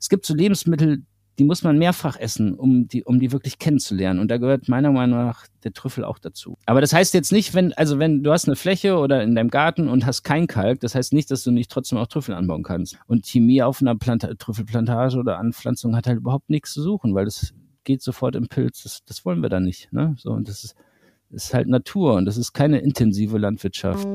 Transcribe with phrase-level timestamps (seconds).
[0.00, 1.02] es gibt so Lebensmittel,
[1.38, 4.20] die muss man mehrfach essen, um die, um die wirklich kennenzulernen.
[4.20, 6.58] Und da gehört meiner Meinung nach der Trüffel auch dazu.
[6.66, 9.48] Aber das heißt jetzt nicht, wenn, also wenn du hast eine Fläche oder in deinem
[9.48, 12.62] Garten und hast kein Kalk, das heißt nicht, dass du nicht trotzdem auch Trüffel anbauen
[12.62, 12.98] kannst.
[13.06, 17.24] Und Chemie auf einer Planta Trüffelplantage oder Anpflanzung hat halt überhaupt nichts zu suchen, weil
[17.24, 17.54] das
[17.84, 18.82] geht sofort im Pilz.
[18.82, 19.92] Das, das wollen wir da nicht.
[19.92, 20.14] Ne?
[20.18, 20.74] So, und das ist,
[21.30, 24.06] ist halt Natur und das ist keine intensive Landwirtschaft.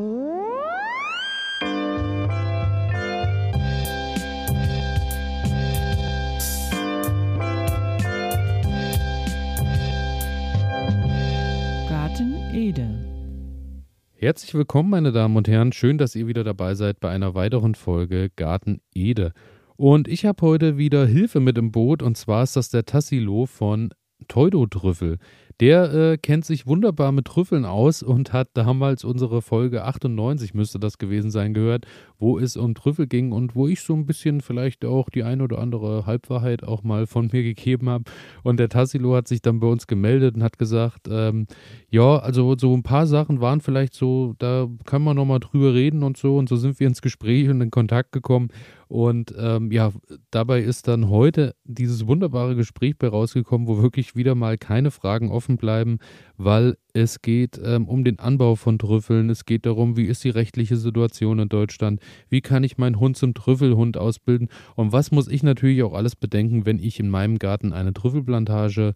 [14.13, 15.73] Herzlich willkommen, meine Damen und Herren.
[15.73, 19.33] Schön, dass ihr wieder dabei seid bei einer weiteren Folge Garten Ede.
[19.75, 23.45] Und ich habe heute wieder Hilfe mit im Boot und zwar ist das der Tassilo
[23.45, 23.89] von
[24.27, 25.17] Teudo-Trüffel.
[25.61, 30.79] Der äh, kennt sich wunderbar mit Trüffeln aus und hat damals unsere Folge 98, müsste
[30.79, 31.85] das gewesen sein, gehört,
[32.19, 35.41] wo es um Trüffel ging und wo ich so ein bisschen vielleicht auch die ein
[35.41, 38.03] oder andere Halbwahrheit auch mal von mir gegeben habe.
[38.43, 41.47] Und der Tassilo hat sich dann bei uns gemeldet und hat gesagt, ähm,
[41.89, 46.03] ja, also so ein paar Sachen waren vielleicht so, da kann man nochmal drüber reden
[46.03, 46.35] und so.
[46.35, 48.49] Und so sind wir ins Gespräch und in Kontakt gekommen.
[48.87, 49.91] Und ähm, ja,
[50.31, 55.31] dabei ist dann heute dieses wunderbare Gespräch bei rausgekommen, wo wirklich wieder mal keine Fragen
[55.31, 55.99] offen bleiben,
[56.37, 60.29] weil es geht ähm, um den Anbau von Trüffeln, es geht darum, wie ist die
[60.29, 61.99] rechtliche Situation in Deutschland,
[62.29, 64.49] wie kann ich meinen Hund zum Trüffelhund ausbilden?
[64.75, 68.93] Und was muss ich natürlich auch alles bedenken, wenn ich in meinem Garten eine Trüffelplantage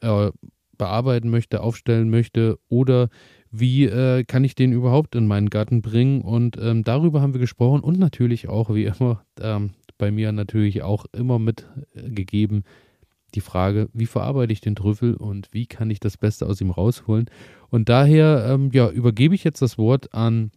[0.00, 0.30] äh,
[0.76, 2.58] bearbeiten möchte, aufstellen möchte?
[2.68, 3.08] Oder
[3.50, 6.20] wie äh, kann ich den überhaupt in meinen Garten bringen?
[6.20, 10.82] Und ähm, darüber haben wir gesprochen und natürlich auch, wie immer, ähm, bei mir natürlich
[10.82, 12.64] auch immer mitgegeben,
[13.34, 16.70] die Frage, wie verarbeite ich den Trüffel und wie kann ich das Beste aus ihm
[16.70, 17.28] rausholen?
[17.70, 20.50] Und daher ähm, ja, übergebe ich jetzt das Wort an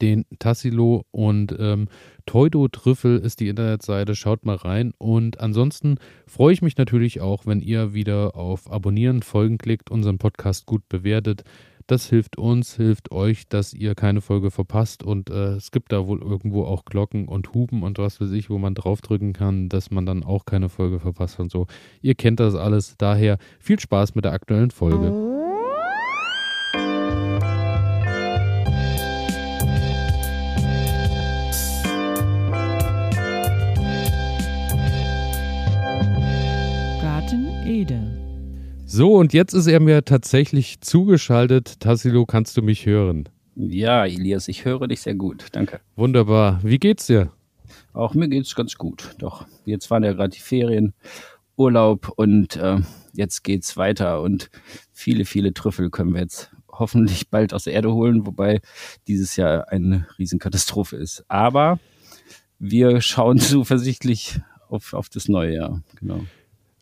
[0.00, 1.88] den Tassilo und ähm,
[2.26, 4.14] Teudo Trüffel ist die Internetseite.
[4.14, 4.92] Schaut mal rein.
[4.98, 10.18] Und ansonsten freue ich mich natürlich auch, wenn ihr wieder auf Abonnieren, Folgen klickt, unseren
[10.18, 11.42] Podcast gut bewertet.
[11.86, 15.02] Das hilft uns, hilft euch, dass ihr keine Folge verpasst.
[15.02, 18.50] Und äh, es gibt da wohl irgendwo auch Glocken und Hupen und was weiß ich,
[18.50, 21.66] wo man draufdrücken kann, dass man dann auch keine Folge verpasst und so.
[22.02, 22.94] Ihr kennt das alles.
[22.98, 25.29] Daher viel Spaß mit der aktuellen Folge.
[39.00, 41.80] So, und jetzt ist er mir tatsächlich zugeschaltet.
[41.80, 43.30] Tassilo, kannst du mich hören?
[43.56, 45.46] Ja, Elias, ich höre dich sehr gut.
[45.52, 45.80] Danke.
[45.96, 46.60] Wunderbar.
[46.62, 47.32] Wie geht's dir?
[47.94, 49.14] Auch mir geht's ganz gut.
[49.16, 50.92] Doch, jetzt waren ja gerade die Ferien,
[51.56, 52.80] Urlaub und äh,
[53.14, 54.20] jetzt geht's weiter.
[54.20, 54.50] Und
[54.92, 58.60] viele, viele Trüffel können wir jetzt hoffentlich bald aus der Erde holen, wobei
[59.08, 61.24] dieses Jahr eine Riesenkatastrophe ist.
[61.26, 61.78] Aber
[62.58, 65.82] wir schauen zuversichtlich auf, auf das neue Jahr.
[65.98, 66.20] Genau.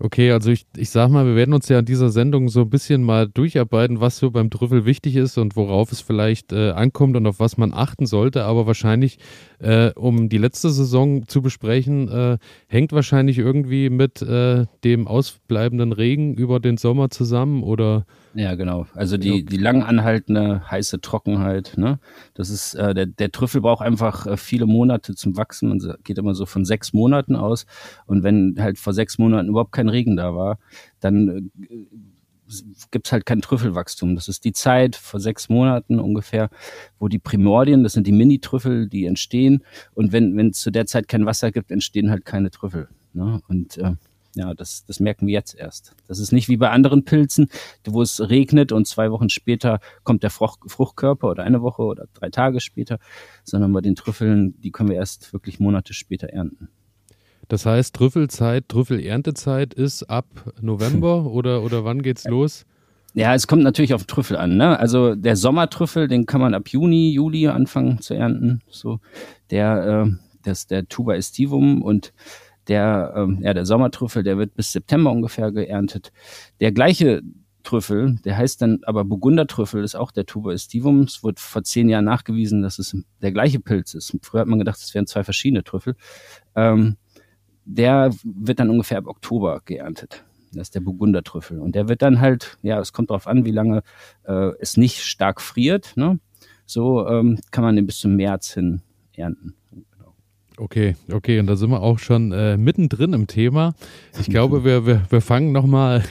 [0.00, 2.70] Okay, also ich, ich sag mal, wir werden uns ja an dieser Sendung so ein
[2.70, 7.16] bisschen mal durcharbeiten, was so beim Trüffel wichtig ist und worauf es vielleicht äh, ankommt
[7.16, 8.44] und auf was man achten sollte.
[8.44, 9.18] Aber wahrscheinlich,
[9.58, 12.38] äh, um die letzte Saison zu besprechen, äh,
[12.68, 18.06] hängt wahrscheinlich irgendwie mit äh, dem ausbleibenden Regen über den Sommer zusammen oder
[18.38, 18.86] ja, genau.
[18.94, 21.98] Also die, die lang anhaltende heiße Trockenheit, ne?
[22.34, 25.70] Das ist, äh, der, der Trüffel braucht einfach äh, viele Monate zum Wachsen.
[25.70, 27.66] Man geht immer so von sechs Monaten aus.
[28.06, 30.60] Und wenn halt vor sechs Monaten überhaupt kein Regen da war,
[31.00, 31.86] dann äh,
[32.92, 34.14] gibt's halt kein Trüffelwachstum.
[34.14, 36.48] Das ist die Zeit vor sechs Monaten ungefähr,
[37.00, 39.64] wo die Primordien, das sind die Mini-Trüffel, die entstehen.
[39.94, 42.88] Und wenn wenn es zu der Zeit kein Wasser gibt, entstehen halt keine Trüffel.
[43.14, 43.40] Ne?
[43.48, 43.94] Und äh,
[44.34, 45.94] ja, das, das merken wir jetzt erst.
[46.06, 47.48] Das ist nicht wie bei anderen Pilzen,
[47.86, 52.06] wo es regnet und zwei Wochen später kommt der Frucht, Fruchtkörper oder eine Woche oder
[52.14, 52.98] drei Tage später,
[53.44, 56.68] sondern bei den Trüffeln, die können wir erst wirklich Monate später ernten.
[57.48, 60.26] Das heißt, Trüffelzeit, Trüffelerntezeit ist ab
[60.60, 62.66] November oder, oder wann geht's los?
[63.14, 64.58] Ja, es kommt natürlich auf Trüffel an.
[64.58, 64.78] Ne?
[64.78, 68.60] Also der Sommertrüffel, den kann man ab Juni, Juli anfangen zu ernten.
[68.68, 69.00] So
[69.50, 70.10] der, äh,
[70.42, 72.12] das der Tuba estivum und
[72.68, 76.12] der, ähm, ja, der Sommertrüffel, der wird bis September ungefähr geerntet.
[76.60, 77.22] Der gleiche
[77.62, 81.02] Trüffel, der heißt dann aber Burgundertrüffel, ist auch der Tuber estivum.
[81.02, 84.16] Es wird vor zehn Jahren nachgewiesen, dass es der gleiche Pilz ist.
[84.22, 85.94] Früher hat man gedacht, es wären zwei verschiedene Trüffel.
[86.54, 86.96] Ähm,
[87.64, 90.24] der wird dann ungefähr ab Oktober geerntet.
[90.52, 91.60] Das ist der Burgundertrüffel.
[91.60, 93.82] Und der wird dann halt, ja, es kommt darauf an, wie lange
[94.24, 95.94] äh, es nicht stark friert.
[95.96, 96.20] Ne?
[96.64, 98.80] So ähm, kann man den bis zum März hin
[99.14, 99.57] ernten.
[100.60, 103.74] Okay, okay, und da sind wir auch schon äh, mittendrin im Thema.
[104.18, 106.02] Ich glaube, wir, wir, wir fangen nochmal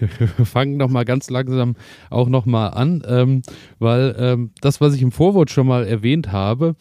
[0.65, 1.75] noch ganz langsam
[2.09, 3.41] auch nochmal an, ähm,
[3.79, 6.75] weil ähm, das, was ich im Vorwort schon mal erwähnt habe,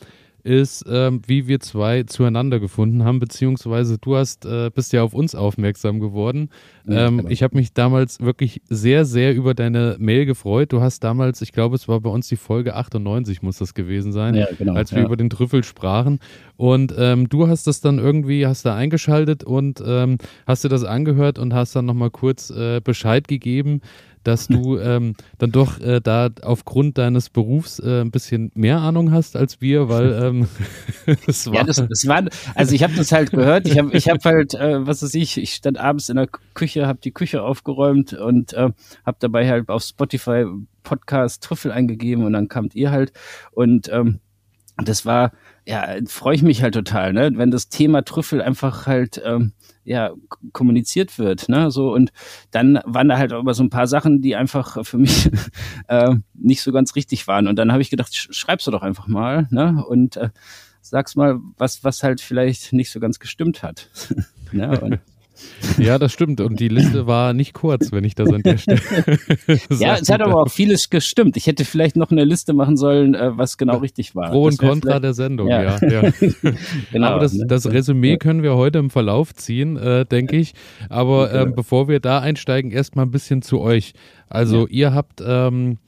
[0.46, 5.12] ist, ähm, wie wir zwei zueinander gefunden haben, beziehungsweise du hast, äh, bist ja auf
[5.12, 6.50] uns aufmerksam geworden.
[6.88, 7.30] Ähm, genau.
[7.30, 10.72] Ich habe mich damals wirklich sehr, sehr über deine Mail gefreut.
[10.72, 14.12] Du hast damals, ich glaube, es war bei uns die Folge 98, muss das gewesen
[14.12, 15.06] sein, ja, genau, als wir ja.
[15.06, 16.20] über den Trüffel sprachen.
[16.56, 20.84] Und ähm, du hast das dann irgendwie, hast da eingeschaltet und ähm, hast dir das
[20.84, 23.80] angehört und hast dann nochmal kurz äh, Bescheid gegeben,
[24.26, 29.12] dass du ähm, dann doch äh, da aufgrund deines Berufs äh, ein bisschen mehr Ahnung
[29.12, 30.48] hast als wir, weil ähm,
[31.26, 31.54] es war.
[31.54, 32.24] Ja, das, das war,
[32.54, 33.66] also ich habe das halt gehört.
[33.66, 36.86] Ich habe ich hab halt, äh, was weiß ich, ich stand abends in der Küche,
[36.86, 38.70] habe die Küche aufgeräumt und äh,
[39.04, 40.46] habe dabei halt auf Spotify
[40.82, 43.12] Podcast Trüffel eingegeben und dann kamt ihr halt
[43.52, 44.20] und ähm,
[44.76, 45.32] das war,
[45.66, 49.52] ja, freue ich mich halt total, ne, wenn das Thema Trüffel einfach halt ähm,
[49.84, 50.12] ja
[50.52, 51.70] kommuniziert wird, ne?
[51.70, 52.12] So und
[52.50, 55.30] dann waren da halt aber so ein paar Sachen, die einfach für mich
[55.88, 57.46] äh, nicht so ganz richtig waren.
[57.48, 59.82] Und dann habe ich gedacht, schreibst du doch einfach mal, ne?
[59.88, 60.30] Und äh,
[60.82, 63.88] sag's mal, was was halt vielleicht nicht so ganz gestimmt hat.
[64.52, 64.78] ne?
[64.80, 65.00] Und
[65.78, 66.40] ja, das stimmt.
[66.40, 68.80] Und die Liste war nicht kurz, wenn ich das an der Stelle.
[69.70, 71.36] ja, es hat aber auch vieles gestimmt.
[71.36, 74.30] Ich hätte vielleicht noch eine Liste machen sollen, äh, was genau richtig war.
[74.30, 75.62] Pro und Contra der Sendung, ja.
[75.62, 76.12] ja, ja.
[76.92, 77.46] genau, aber das, ne?
[77.46, 80.54] das Resümee können wir heute im Verlauf ziehen, äh, denke ich.
[80.88, 83.92] Aber äh, bevor wir da einsteigen, erstmal ein bisschen zu euch.
[84.28, 85.22] Also, ihr habt.
[85.24, 85.78] Ähm,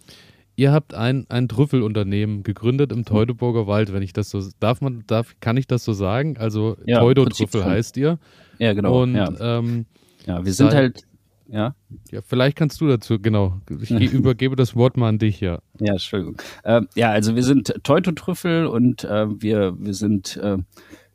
[0.59, 5.05] ihr habt ein, ein Trüffelunternehmen gegründet im Teutoburger Wald, wenn ich das so darf man
[5.07, 6.37] darf kann ich das so sagen?
[6.37, 8.19] Also ja, Teudo Trüffel heißt ihr.
[8.59, 9.03] Ja, genau.
[9.03, 9.87] Und ja, ähm,
[10.27, 11.03] ja wir sind halt,
[11.49, 11.75] ja.
[12.11, 13.61] Ja, vielleicht kannst du dazu, genau.
[13.81, 15.61] Ich übergebe das Wort mal an dich, ja.
[15.79, 16.37] Ja, Entschuldigung.
[16.63, 20.59] Äh, ja, also wir sind Teutotrüffel und äh, wir, wir sind äh,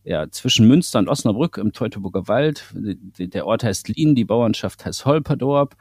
[0.04, 2.66] ja, zwischen Münster und Osnabrück im Teutoburger Wald.
[2.74, 5.76] Der Ort heißt Lien, die Bauernschaft heißt Holperdorp.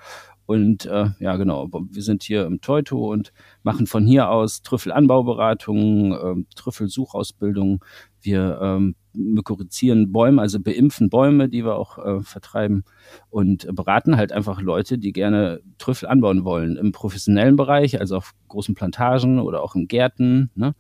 [0.45, 3.33] Und äh, ja, genau, wir sind hier im Teuto und
[3.63, 7.83] machen von hier aus Trüffelanbauberatungen, äh, Trüffelsuchausbildung.
[8.21, 12.85] Wir ähm, mykorizieren Bäume, also beimpfen Bäume, die wir auch äh, vertreiben
[13.31, 18.35] und beraten halt einfach Leute, die gerne Trüffel anbauen wollen im professionellen Bereich, also auf
[18.49, 20.51] großen Plantagen oder auch in Gärten.
[20.55, 20.75] Ne?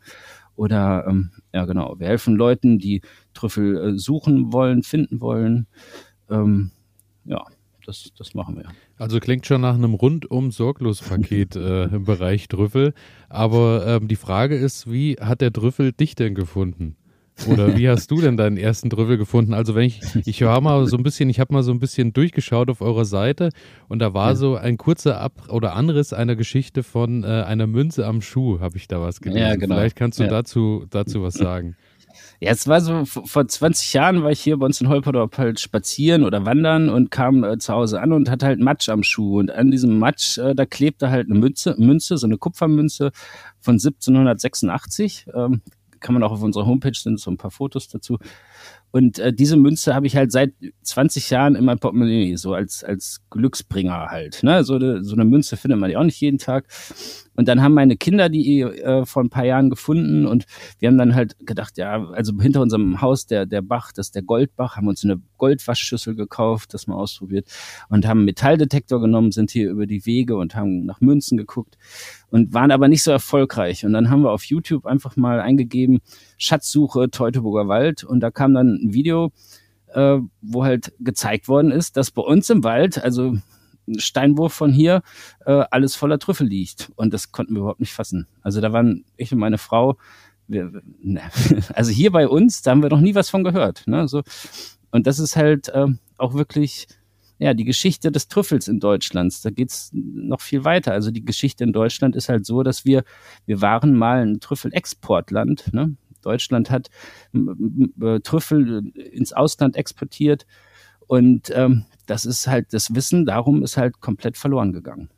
[0.55, 3.03] Oder ähm, ja genau, wir helfen Leuten, die
[3.35, 5.67] Trüffel äh, suchen wollen, finden wollen.
[6.31, 6.71] Ähm,
[7.25, 7.45] ja,
[7.87, 8.65] das, das machen wir.
[8.97, 12.95] Also klingt schon nach einem rundum sorglos Paket äh, im Bereich Trüffel.
[13.29, 16.97] Aber ähm, die Frage ist, wie hat der Trüffel dich denn gefunden?
[17.49, 19.55] Oder wie hast du denn deinen ersten Trüffel gefunden?
[19.55, 22.13] Also wenn ich, ich höre mal so ein bisschen, ich habe mal so ein bisschen
[22.13, 23.51] durchgeschaut auf eurer Seite
[23.89, 28.07] und da war so ein kurzer Ab oder Anriss einer Geschichte von äh, einer Münze
[28.07, 29.43] am Schuh, habe ich da was gelesen.
[29.43, 29.75] Ja, genau.
[29.75, 30.31] Vielleicht kannst du ja.
[30.31, 31.77] dazu, dazu was sagen.
[32.41, 35.61] Ja, es war so, vor 20 Jahren war ich hier bei uns in Holperdorf halt
[35.61, 39.39] spazieren oder wandern und kam äh, zu Hause an und hatte halt Matsch am Schuh.
[39.39, 43.13] Und an diesem Matsch, äh, da klebte halt eine Münze, Münze, so eine Kupfermünze
[43.61, 45.27] von 1786.
[45.35, 45.63] Ähm,
[46.03, 48.19] kann man auch auf unserer Homepage, sind so ein paar Fotos dazu.
[48.91, 50.53] Und äh, diese Münze habe ich halt seit
[50.83, 54.43] 20 Jahren in meinem Portemonnaie, so als, als Glücksbringer halt.
[54.43, 54.65] Ne?
[54.65, 56.67] So, eine, so eine Münze findet man ja auch nicht jeden Tag.
[57.35, 60.45] Und dann haben meine Kinder die äh, vor ein paar Jahren gefunden und
[60.79, 64.15] wir haben dann halt gedacht, ja, also hinter unserem Haus der, der Bach, das ist
[64.15, 67.49] der Goldbach, haben uns eine Goldwaschschüssel gekauft, das mal ausprobiert
[67.89, 71.79] und haben einen Metalldetektor genommen, sind hier über die Wege und haben nach Münzen geguckt
[72.31, 73.85] und waren aber nicht so erfolgreich.
[73.85, 76.01] Und dann haben wir auf YouTube einfach mal eingegeben,
[76.39, 79.33] Schatzsuche Teutoburger Wald und da kam dann ein Video,
[79.89, 83.37] äh, wo halt gezeigt worden ist, dass bei uns im Wald, also
[83.97, 85.03] Steinwurf von hier
[85.47, 86.93] äh, alles voller Trüffel liegt.
[86.97, 88.27] Und das konnten wir überhaupt nicht fassen.
[88.43, 89.97] Also da waren ich und meine Frau,
[90.47, 91.23] wir, ne,
[91.75, 93.87] also hier bei uns, da haben wir noch nie was von gehört.
[93.87, 94.09] Ne?
[94.09, 94.23] So,
[94.91, 95.87] und das ist halt äh,
[96.19, 96.87] auch wirklich
[97.39, 99.45] ja, die Geschichte des Trüffels in Deutschland.
[99.45, 100.93] Da geht's noch viel weiter.
[100.93, 103.03] Also die Geschichte in Deutschland ist halt so, dass wir,
[103.47, 105.73] wir waren mal ein Trüffelexportland.
[105.73, 105.97] Ne?
[106.23, 106.89] Deutschland hat
[108.23, 110.47] Trüffel ins Ausland exportiert
[111.13, 115.11] und ähm, das ist halt das Wissen, darum ist halt komplett verloren gegangen.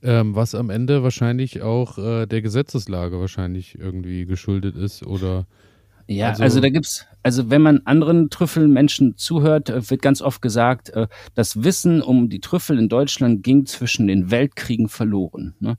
[0.00, 5.48] Ähm, was am Ende wahrscheinlich auch äh, der Gesetzeslage wahrscheinlich irgendwie geschuldet ist oder
[6.06, 10.40] ja, also, also da gibt's, also wenn man anderen Trüffelmenschen zuhört, äh, wird ganz oft
[10.40, 15.56] gesagt, äh, das Wissen um die Trüffel in Deutschland ging zwischen den Weltkriegen verloren.
[15.58, 15.78] Ne?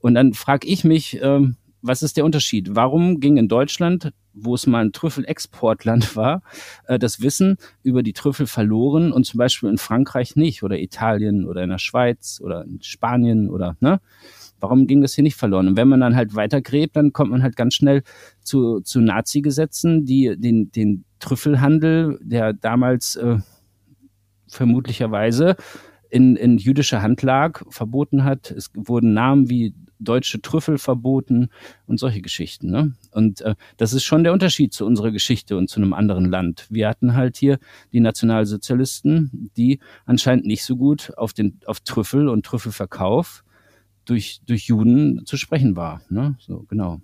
[0.00, 2.70] Und dann frage ich mich, ähm, was ist der Unterschied?
[2.74, 6.42] Warum ging in Deutschland, wo es mal ein Trüffelexportland war,
[6.86, 11.46] äh, das Wissen über die Trüffel verloren und zum Beispiel in Frankreich nicht oder Italien
[11.46, 14.00] oder in der Schweiz oder in Spanien oder, ne?
[14.60, 15.68] Warum ging das hier nicht verloren?
[15.68, 18.02] Und wenn man dann halt weitergräbt, dann kommt man halt ganz schnell
[18.42, 23.38] zu, zu Nazi-Gesetzen, die den, den Trüffelhandel, der damals äh,
[24.48, 25.54] vermutlicherweise
[26.10, 28.50] in, in jüdischer Hand lag, verboten hat.
[28.50, 31.48] Es wurden Namen wie deutsche Trüffel verboten
[31.86, 32.70] und solche Geschichten.
[32.70, 32.94] Ne?
[33.10, 36.66] Und äh, das ist schon der Unterschied zu unserer Geschichte und zu einem anderen Land.
[36.70, 37.58] Wir hatten halt hier
[37.92, 43.44] die Nationalsozialisten, die anscheinend nicht so gut auf den auf Trüffel und Trüffelverkauf
[44.04, 46.00] durch durch Juden zu sprechen war.
[46.08, 46.36] Ne?
[46.38, 47.00] So genau.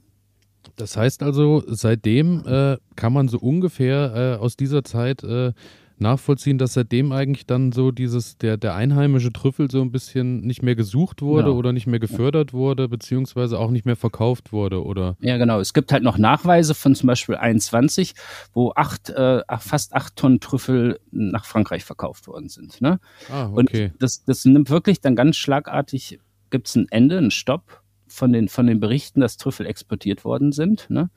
[0.76, 5.52] Das heißt also, seitdem äh, kann man so ungefähr äh, aus dieser Zeit äh,
[6.00, 10.62] nachvollziehen, dass seitdem eigentlich dann so dieses, der, der einheimische Trüffel so ein bisschen nicht
[10.62, 11.54] mehr gesucht wurde ja.
[11.54, 15.16] oder nicht mehr gefördert wurde, beziehungsweise auch nicht mehr verkauft wurde, oder?
[15.20, 15.60] Ja, genau.
[15.60, 18.14] Es gibt halt noch Nachweise von zum Beispiel 21,
[18.52, 22.80] wo acht, äh, fast acht Tonnen Trüffel nach Frankreich verkauft worden sind.
[22.80, 23.00] Ne?
[23.30, 23.84] Ah, okay.
[23.92, 26.18] Und das, das nimmt wirklich dann ganz schlagartig,
[26.50, 30.52] gibt es ein Ende, einen Stopp von den, von den Berichten, dass Trüffel exportiert worden
[30.52, 30.88] sind.
[30.90, 31.10] Ne?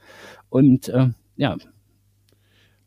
[0.49, 1.57] Und äh, ja,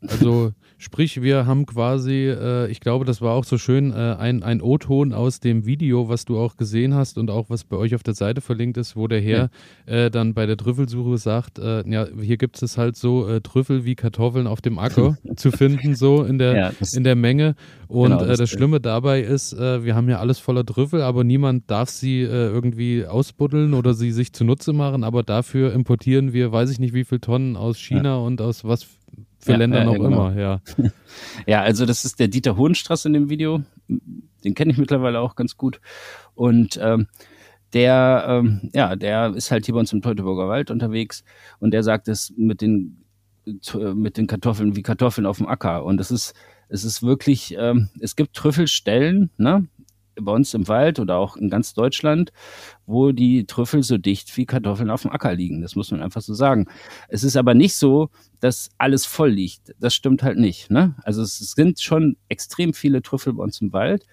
[0.07, 4.41] also sprich, wir haben quasi, äh, ich glaube, das war auch so schön, äh, ein,
[4.41, 7.93] ein O-Ton aus dem Video, was du auch gesehen hast und auch was bei euch
[7.93, 9.51] auf der Seite verlinkt ist, wo der Herr
[9.85, 9.93] ja.
[9.93, 13.85] äh, dann bei der Trüffelsuche sagt, äh, ja, hier gibt es halt so äh, Trüffel
[13.85, 17.55] wie Kartoffeln auf dem Acker zu finden, so in der, ja, das, in der Menge.
[17.87, 21.23] Und genau, äh, das, das Schlimme dabei ist, wir haben ja alles voller Trüffel, aber
[21.23, 26.71] niemand darf sie irgendwie ausbuddeln oder sie sich zunutze machen, aber dafür importieren wir, weiß
[26.71, 28.15] ich nicht, wie viele Tonnen aus China ja.
[28.15, 28.87] und aus was
[29.41, 30.29] für ja, Länder noch genau.
[30.29, 30.61] immer, ja.
[31.47, 33.61] Ja, also das ist der Dieter Hohenstraß in dem Video.
[34.43, 35.81] Den kenne ich mittlerweile auch ganz gut.
[36.35, 37.07] Und ähm,
[37.73, 41.23] der, ähm, ja, der ist halt hier bei uns im Teutoburger Wald unterwegs
[41.59, 42.97] und der sagt es mit den
[43.95, 45.83] mit den Kartoffeln wie Kartoffeln auf dem Acker.
[45.83, 46.35] Und es ist,
[46.69, 49.67] es ist wirklich, ähm, es gibt Trüffelstellen, ne?
[50.19, 52.31] Bei uns im Wald oder auch in ganz Deutschland,
[52.85, 55.61] wo die Trüffel so dicht wie Kartoffeln auf dem Acker liegen.
[55.61, 56.67] Das muss man einfach so sagen.
[57.07, 59.73] Es ist aber nicht so, dass alles voll liegt.
[59.79, 60.71] Das stimmt halt nicht.
[60.71, 60.95] Ne?
[61.03, 64.05] Also es sind schon extrem viele Trüffel bei uns im Wald.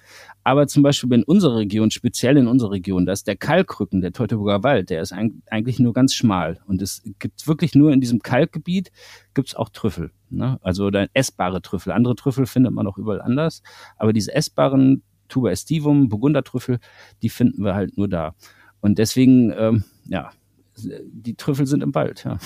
[0.45, 4.13] Aber zum Beispiel in unserer Region, speziell in unserer Region, da ist der Kalkrücken, der
[4.13, 6.61] Teutoburger Wald, der ist eigentlich nur ganz schmal.
[6.67, 8.93] Und es gibt wirklich nur in diesem Kalkgebiet
[9.35, 10.11] gibt es auch Trüffel.
[10.31, 10.59] Ne?
[10.63, 11.93] Also essbare Trüffel.
[11.93, 13.63] Andere Trüffel findet man auch überall anders.
[13.97, 16.79] Aber diese essbaren Tuba estivum, Burgundertrüffel,
[17.23, 18.35] die finden wir halt nur da.
[18.81, 20.31] Und deswegen, ähm, ja,
[20.77, 22.39] die Trüffel sind im Wald, ja.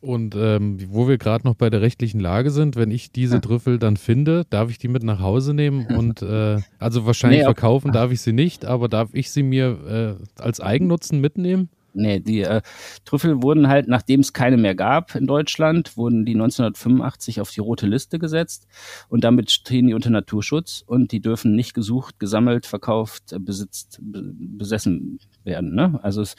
[0.00, 3.40] Und ähm, wo wir gerade noch bei der rechtlichen Lage sind, wenn ich diese ja.
[3.40, 7.44] Trüffel dann finde, darf ich die mit nach Hause nehmen und äh, also wahrscheinlich nee,
[7.44, 11.68] verkaufen darf ich sie nicht, aber darf ich sie mir äh, als Eigennutzen mitnehmen?
[11.98, 12.62] Nee, die äh,
[13.04, 17.60] Trüffel wurden halt, nachdem es keine mehr gab in Deutschland, wurden die 1985 auf die
[17.60, 18.68] rote Liste gesetzt
[19.08, 24.00] und damit stehen die unter Naturschutz und die dürfen nicht gesucht, gesammelt, verkauft, äh, besitzt,
[24.00, 25.74] besessen werden.
[25.74, 25.98] Ne?
[26.02, 26.36] Also es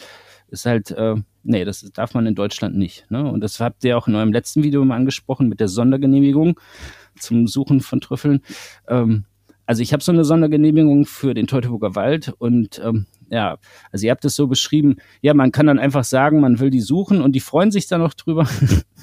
[0.48, 3.06] ist halt, äh, nee, das darf man in Deutschland nicht.
[3.12, 3.30] Ne?
[3.30, 6.60] Und das habt ihr auch in eurem letzten Video mal angesprochen mit der Sondergenehmigung
[7.20, 8.42] zum Suchen von Trüffeln.
[8.88, 9.26] Ähm,
[9.66, 13.58] also ich habe so eine Sondergenehmigung für den Teutoburger Wald und ähm, ja,
[13.92, 16.82] also ihr habt es so beschrieben, ja, man kann dann einfach sagen, man will die
[16.82, 18.48] suchen und die freuen sich dann noch drüber.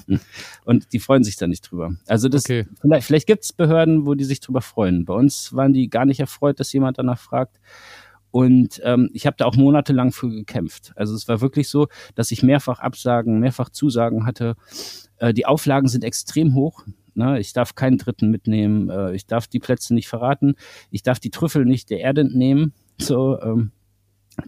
[0.65, 1.97] und die freuen sich dann nicht drüber.
[2.07, 2.67] Also das, okay.
[2.81, 5.05] vielleicht, vielleicht gibt es Behörden, wo die sich drüber freuen.
[5.05, 7.59] Bei uns waren die gar nicht erfreut, dass jemand danach fragt.
[8.31, 10.93] Und ähm, ich habe da auch monatelang für gekämpft.
[10.95, 14.57] Also es war wirklich so, dass ich mehrfach Absagen, mehrfach Zusagen hatte.
[15.17, 16.85] Äh, die Auflagen sind extrem hoch.
[17.15, 17.41] Ne?
[17.41, 18.91] Ich darf keinen Dritten mitnehmen.
[18.91, 20.55] Äh, ich darf die Plätze nicht verraten.
[20.91, 22.75] Ich darf die Trüffel nicht der Erde entnehmen.
[22.99, 23.73] So, ähm,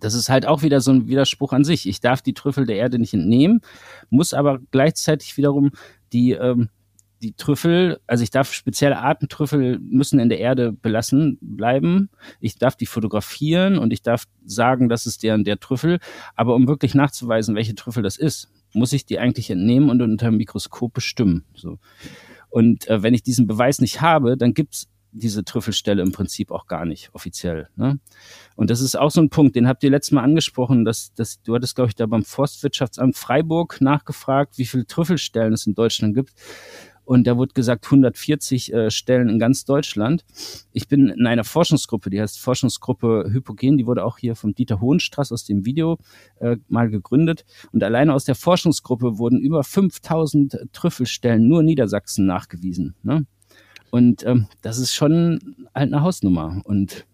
[0.00, 1.88] das ist halt auch wieder so ein Widerspruch an sich.
[1.88, 3.60] Ich darf die Trüffel der Erde nicht entnehmen,
[4.10, 5.70] muss aber gleichzeitig wiederum
[6.12, 6.68] die, ähm,
[7.22, 12.10] die Trüffel, also ich darf spezielle Arten Trüffel müssen in der Erde belassen bleiben.
[12.40, 15.98] Ich darf die fotografieren und ich darf sagen, das ist der und der Trüffel.
[16.36, 20.26] Aber um wirklich nachzuweisen, welche Trüffel das ist, muss ich die eigentlich entnehmen und unter
[20.26, 21.44] dem Mikroskop bestimmen.
[21.54, 21.78] So.
[22.50, 26.66] Und äh, wenn ich diesen Beweis nicht habe, dann gibt's diese Trüffelstelle im Prinzip auch
[26.66, 27.68] gar nicht offiziell.
[27.76, 27.98] Ne?
[28.56, 31.42] Und das ist auch so ein Punkt, den habt ihr letztes Mal angesprochen, dass, dass
[31.42, 36.14] du hattest, glaube ich, da beim Forstwirtschaftsamt Freiburg nachgefragt, wie viele Trüffelstellen es in Deutschland
[36.14, 36.32] gibt.
[37.08, 40.26] Und da wurde gesagt 140 äh, Stellen in ganz Deutschland.
[40.74, 44.82] Ich bin in einer Forschungsgruppe, die heißt Forschungsgruppe Hypogen, die wurde auch hier vom Dieter
[44.82, 45.96] Hohenstraß aus dem Video
[46.38, 47.46] äh, mal gegründet.
[47.72, 52.94] Und alleine aus der Forschungsgruppe wurden über 5000 Trüffelstellen nur in Niedersachsen nachgewiesen.
[53.02, 53.24] Ne?
[53.90, 56.60] Und ähm, das ist schon halt eine Hausnummer.
[56.64, 57.06] Und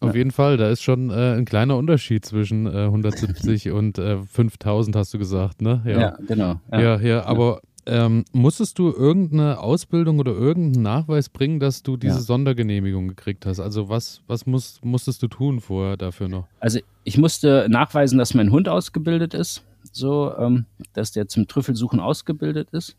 [0.00, 4.18] auf jeden Fall, da ist schon äh, ein kleiner Unterschied zwischen äh, 170 und äh,
[4.18, 5.82] 5000, hast du gesagt, ne?
[5.84, 6.60] Ja, ja genau.
[6.70, 11.96] Ja, ja, ja aber ähm, musstest du irgendeine Ausbildung oder irgendeinen Nachweis bringen, dass du
[11.96, 12.20] diese ja.
[12.20, 13.60] Sondergenehmigung gekriegt hast?
[13.60, 16.46] Also was, was muss, musstest du tun vorher dafür noch?
[16.60, 21.98] Also ich musste nachweisen, dass mein Hund ausgebildet ist, so, ähm, dass der zum Trüffelsuchen
[21.98, 22.94] ausgebildet ist.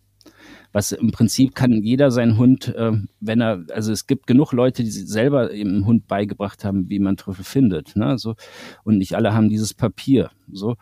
[0.72, 4.84] Was im Prinzip kann jeder seinen Hund, äh, wenn er, also es gibt genug Leute,
[4.84, 8.36] die selber dem Hund beigebracht haben, wie man Trüffel findet, ne, so
[8.84, 10.76] und nicht alle haben dieses Papier, so,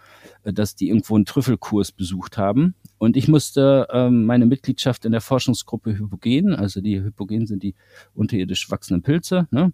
[0.44, 5.14] äh, dass die irgendwo einen Trüffelkurs besucht haben und ich musste ähm, meine Mitgliedschaft in
[5.14, 7.76] der Forschungsgruppe Hypogen, also die Hypogen sind die
[8.14, 9.72] unterirdisch wachsenden Pilze, ne,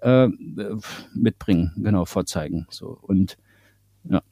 [0.00, 0.28] äh,
[1.14, 3.36] mitbringen, genau, vorzeigen, so und
[4.04, 4.22] ja,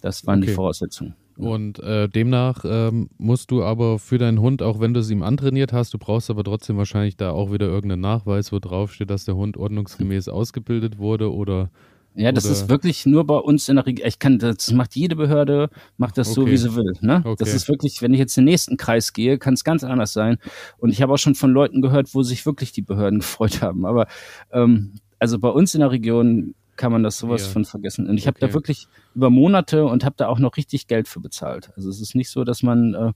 [0.00, 0.48] das waren okay.
[0.48, 1.14] die Voraussetzungen.
[1.36, 5.22] Und äh, demnach ähm, musst du aber für deinen Hund, auch wenn du es ihm
[5.22, 9.10] antrainiert hast, du brauchst aber trotzdem wahrscheinlich da auch wieder irgendeinen Nachweis, wo drauf steht,
[9.10, 11.70] dass der Hund ordnungsgemäß ausgebildet wurde oder.
[12.18, 14.08] Ja, das ist wirklich nur bei uns in der Region.
[14.08, 16.40] Ich kann, das macht jede Behörde, macht das okay.
[16.40, 16.94] so, wie sie will.
[17.02, 17.20] Ne?
[17.22, 17.36] Okay.
[17.38, 20.14] Das ist wirklich, wenn ich jetzt in den nächsten Kreis gehe, kann es ganz anders
[20.14, 20.38] sein.
[20.78, 23.84] Und ich habe auch schon von Leuten gehört, wo sich wirklich die Behörden gefreut haben.
[23.84, 24.06] Aber
[24.50, 27.52] ähm, also bei uns in der Region kann man das sowas ja.
[27.52, 28.08] von vergessen.
[28.08, 31.20] Und ich habe da wirklich über Monate und habe da auch noch richtig Geld für
[31.20, 31.70] bezahlt.
[31.76, 33.12] Also es ist nicht so, dass man äh,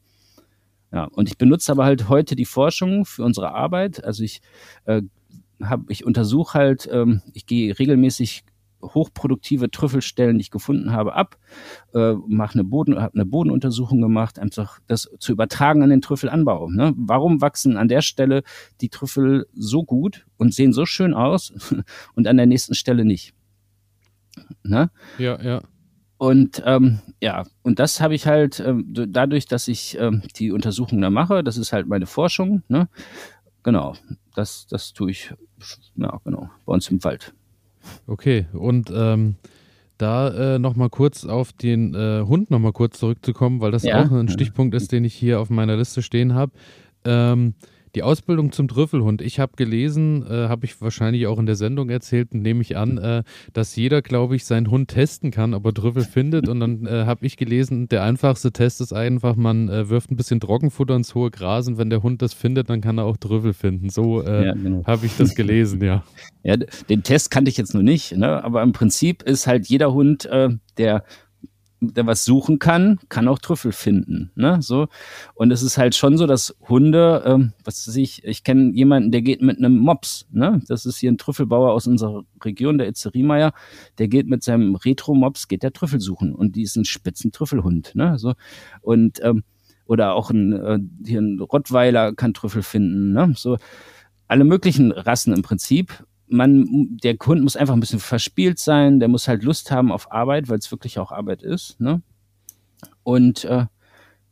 [0.92, 4.04] ja und ich benutze aber halt heute die Forschung für unsere Arbeit.
[4.04, 4.40] Also ich
[4.84, 5.02] äh,
[5.62, 8.44] habe ich untersuche halt, ähm, ich gehe regelmäßig
[8.82, 11.36] hochproduktive Trüffelstellen, die ich gefunden habe, ab,
[11.94, 16.70] äh, mache eine Boden, habe eine Bodenuntersuchung gemacht, einfach das zu übertragen an den Trüffelanbau.
[16.70, 16.94] Ne?
[16.96, 18.42] Warum wachsen an der Stelle
[18.80, 21.52] die Trüffel so gut und sehen so schön aus
[22.14, 23.34] und an der nächsten Stelle nicht?
[24.62, 24.90] Ne?
[25.18, 25.62] Ja, ja.
[26.18, 31.00] Und ähm, ja, und das habe ich halt ähm, dadurch, dass ich ähm, die Untersuchung
[31.00, 32.88] da mache, das ist halt meine Forschung, ne?
[33.62, 33.94] Genau,
[34.34, 35.32] das, das tue ich,
[35.96, 37.32] ja, genau, bei uns im Wald.
[38.06, 39.36] Okay, und ähm,
[39.96, 44.02] da äh, nochmal kurz auf den äh, Hund nochmal kurz zurückzukommen, weil das ja.
[44.02, 46.52] auch ein Stichpunkt ist, den ich hier auf meiner Liste stehen habe.
[47.94, 49.20] Die Ausbildung zum Trüffelhund.
[49.22, 52.98] Ich habe gelesen, äh, habe ich wahrscheinlich auch in der Sendung erzählt, nehme ich an,
[52.98, 56.48] äh, dass jeder, glaube ich, seinen Hund testen kann, ob er Trüffel findet.
[56.48, 60.16] Und dann äh, habe ich gelesen, der einfachste Test ist einfach, man äh, wirft ein
[60.16, 63.16] bisschen Trockenfutter ins hohe Gras und wenn der Hund das findet, dann kann er auch
[63.16, 63.90] Trüffel finden.
[63.90, 64.84] So äh, ja, genau.
[64.86, 66.04] habe ich das gelesen, ja.
[66.42, 68.42] Ja, den Test kannte ich jetzt nur nicht, ne?
[68.42, 71.04] aber im Prinzip ist halt jeder Hund, äh, der
[71.80, 74.30] der was suchen kann, kann auch Trüffel finden.
[74.34, 74.60] Ne?
[74.60, 74.88] So.
[75.34, 79.10] Und es ist halt schon so, dass Hunde, ähm, was weiß ich, ich kenne jemanden,
[79.10, 80.62] der geht mit einem Mops, ne?
[80.68, 83.52] Das ist hier ein Trüffelbauer aus unserer Region, der Itze Riemeyer,
[83.98, 86.34] der geht mit seinem Retro-Mops, geht der Trüffel suchen.
[86.34, 87.94] Und die ist ein Spitzentrüffelhund.
[87.94, 88.18] Ne?
[88.18, 88.34] So.
[88.82, 89.44] Und ähm,
[89.86, 93.12] oder auch ein, äh, hier ein Rottweiler kann Trüffel finden.
[93.12, 93.32] Ne?
[93.36, 93.56] So
[94.28, 99.08] alle möglichen Rassen im Prinzip man, der Hund muss einfach ein bisschen verspielt sein, der
[99.08, 101.80] muss halt Lust haben auf Arbeit, weil es wirklich auch Arbeit ist.
[101.80, 102.02] Ne?
[103.02, 103.66] Und äh,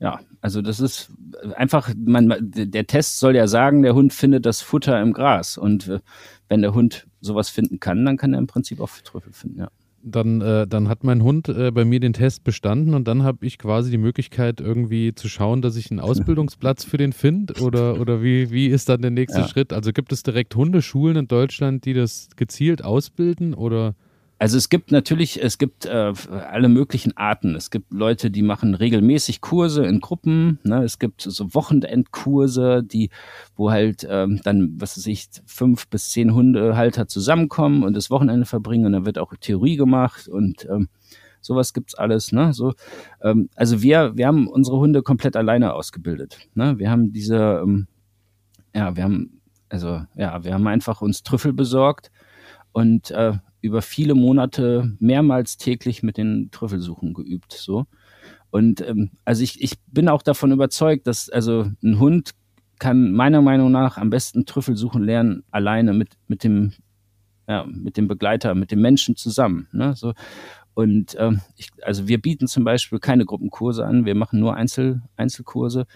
[0.01, 1.11] ja, also das ist
[1.57, 5.59] einfach, man, der Test soll ja sagen, der Hund findet das Futter im Gras.
[5.59, 6.01] Und äh,
[6.49, 9.71] wenn der Hund sowas finden kann, dann kann er im Prinzip auch Trüffel finden, ja
[10.11, 13.47] dann, äh, dann hat mein Hund äh, bei mir den Test bestanden und dann habe
[13.47, 18.01] ich quasi die Möglichkeit, irgendwie zu schauen, dass ich einen Ausbildungsplatz für den finde oder,
[18.01, 19.49] oder wie, wie ist dann der nächste ja.
[19.49, 19.73] Schritt?
[19.73, 23.95] Also gibt es direkt Hundeschulen in Deutschland, die das gezielt ausbilden oder?
[24.41, 27.57] Also es gibt natürlich, es gibt äh, alle möglichen Arten.
[27.57, 30.61] Es gibt Leute, die machen regelmäßig Kurse in Gruppen.
[30.63, 30.85] Ne?
[30.85, 33.11] Es gibt so Wochenendkurse, die,
[33.57, 38.47] wo halt ähm, dann, was weiß ich, fünf bis zehn Hundehalter zusammenkommen und das Wochenende
[38.47, 40.89] verbringen und dann wird auch Theorie gemacht und ähm,
[41.41, 42.31] sowas gibt's alles.
[42.31, 42.53] Ne?
[42.53, 42.75] So,
[43.23, 46.39] ähm, also wir, wir haben unsere Hunde komplett alleine ausgebildet.
[46.55, 46.79] Ne?
[46.79, 47.89] Wir haben diese, ähm,
[48.73, 52.13] ja, wir haben, also ja, wir haben einfach uns Trüffel besorgt
[52.71, 57.53] und äh, über viele Monate mehrmals täglich mit den Trüffelsuchen geübt.
[57.53, 57.87] So.
[58.51, 62.33] Und ähm, also ich, ich bin auch davon überzeugt, dass also ein Hund
[62.79, 66.73] kann meiner Meinung nach am besten Trüffelsuchen lernen, alleine mit, mit dem,
[67.49, 69.67] ja, mit dem Begleiter, mit dem Menschen zusammen.
[69.73, 69.95] Ne?
[69.97, 70.15] So,
[70.79, 75.03] und ähm, ich, also wir bieten zum Beispiel keine Gruppenkurse an, wir machen nur Einzel,
[75.17, 75.87] Einzelkurse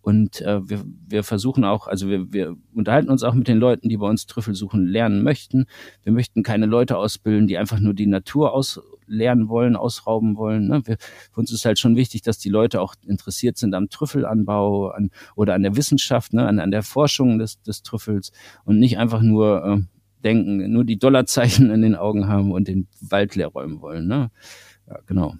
[0.00, 3.88] und äh, wir, wir versuchen auch, also wir, wir unterhalten uns auch mit den Leuten,
[3.88, 5.66] die bei uns Trüffel suchen lernen möchten.
[6.04, 10.68] Wir möchten keine Leute ausbilden, die einfach nur die Natur auslernen wollen, ausrauben wollen.
[10.68, 10.82] Ne?
[10.84, 10.98] Wir,
[11.32, 15.10] für uns ist halt schon wichtig, dass die Leute auch interessiert sind am Trüffelanbau an,
[15.34, 16.46] oder an der Wissenschaft, ne?
[16.46, 18.30] an, an der Forschung des, des Trüffels
[18.64, 22.86] und nicht einfach nur äh, denken, nur die Dollarzeichen in den Augen haben und den
[23.00, 24.06] Wald leer räumen wollen.
[24.06, 24.30] Ne?
[24.88, 25.34] Ja, genau.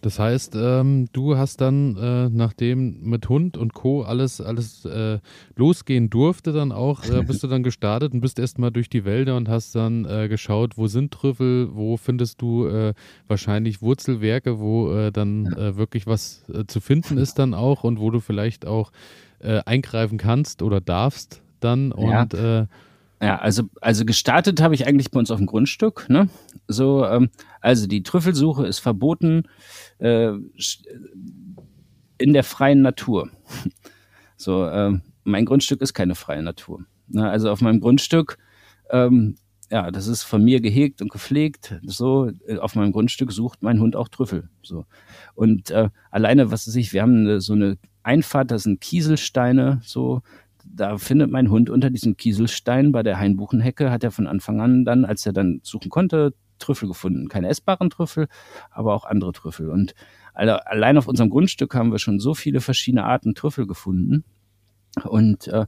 [0.00, 4.02] Das heißt, ähm, du hast dann, äh, nachdem mit Hund und Co.
[4.02, 5.18] alles, alles äh,
[5.56, 9.36] losgehen durfte, dann auch, äh, bist du dann gestartet und bist erstmal durch die Wälder
[9.36, 12.94] und hast dann äh, geschaut, wo sind Trüffel, wo findest du äh,
[13.26, 18.20] wahrscheinlich Wurzelwerke, wo äh, dann wirklich was zu finden ist dann auch und wo du
[18.20, 18.92] vielleicht auch
[19.40, 22.66] eingreifen kannst oder darfst dann und ja.
[23.20, 26.08] Ja, also, also gestartet habe ich eigentlich bei uns auf dem Grundstück.
[26.08, 26.28] Ne?
[26.68, 29.44] So, ähm, also die Trüffelsuche ist verboten
[29.98, 30.32] äh,
[32.18, 33.30] in der freien Natur.
[34.40, 36.84] So, ähm, mein Grundstück ist keine freie Natur.
[37.08, 37.28] Ne?
[37.28, 38.38] Also auf meinem Grundstück,
[38.88, 39.34] ähm,
[39.68, 41.78] ja, das ist von mir gehegt und gepflegt.
[41.82, 44.48] So, äh, auf meinem Grundstück sucht mein Hund auch Trüffel.
[44.62, 44.86] So.
[45.34, 49.80] Und äh, alleine, was weiß ich, wir haben eine, so eine Einfahrt, das sind Kieselsteine,
[49.82, 50.22] so,
[50.64, 54.84] da findet mein Hund unter diesem Kieselstein bei der Hainbuchenhecke, hat er von Anfang an
[54.84, 57.28] dann, als er dann suchen konnte, Trüffel gefunden.
[57.28, 58.28] Keine essbaren Trüffel,
[58.70, 59.70] aber auch andere Trüffel.
[59.70, 59.94] Und
[60.34, 64.24] allein auf unserem Grundstück haben wir schon so viele verschiedene Arten Trüffel gefunden.
[65.04, 65.66] Und äh,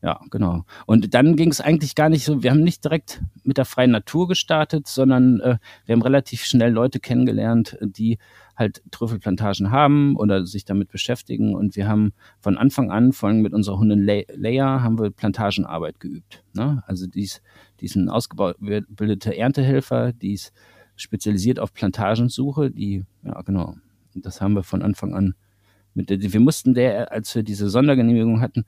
[0.00, 0.64] ja, genau.
[0.86, 3.90] Und dann ging es eigentlich gar nicht so, wir haben nicht direkt mit der freien
[3.90, 8.18] Natur gestartet, sondern äh, wir haben relativ schnell Leute kennengelernt, die
[8.54, 11.54] halt Trüffelplantagen haben oder sich damit beschäftigen.
[11.54, 15.98] Und wir haben von Anfang an, vor allem mit unserer Hundin Leia, haben wir Plantagenarbeit
[15.98, 16.44] geübt.
[16.54, 16.82] Ne?
[16.86, 17.42] Also dies,
[17.80, 20.52] diesen ausgebildete Erntehelfer, die ist
[20.94, 23.76] spezialisiert auf Plantagensuche, die, ja genau,
[24.14, 25.34] das haben wir von Anfang an
[25.98, 28.64] mit wir mussten der, als wir diese Sondergenehmigung hatten,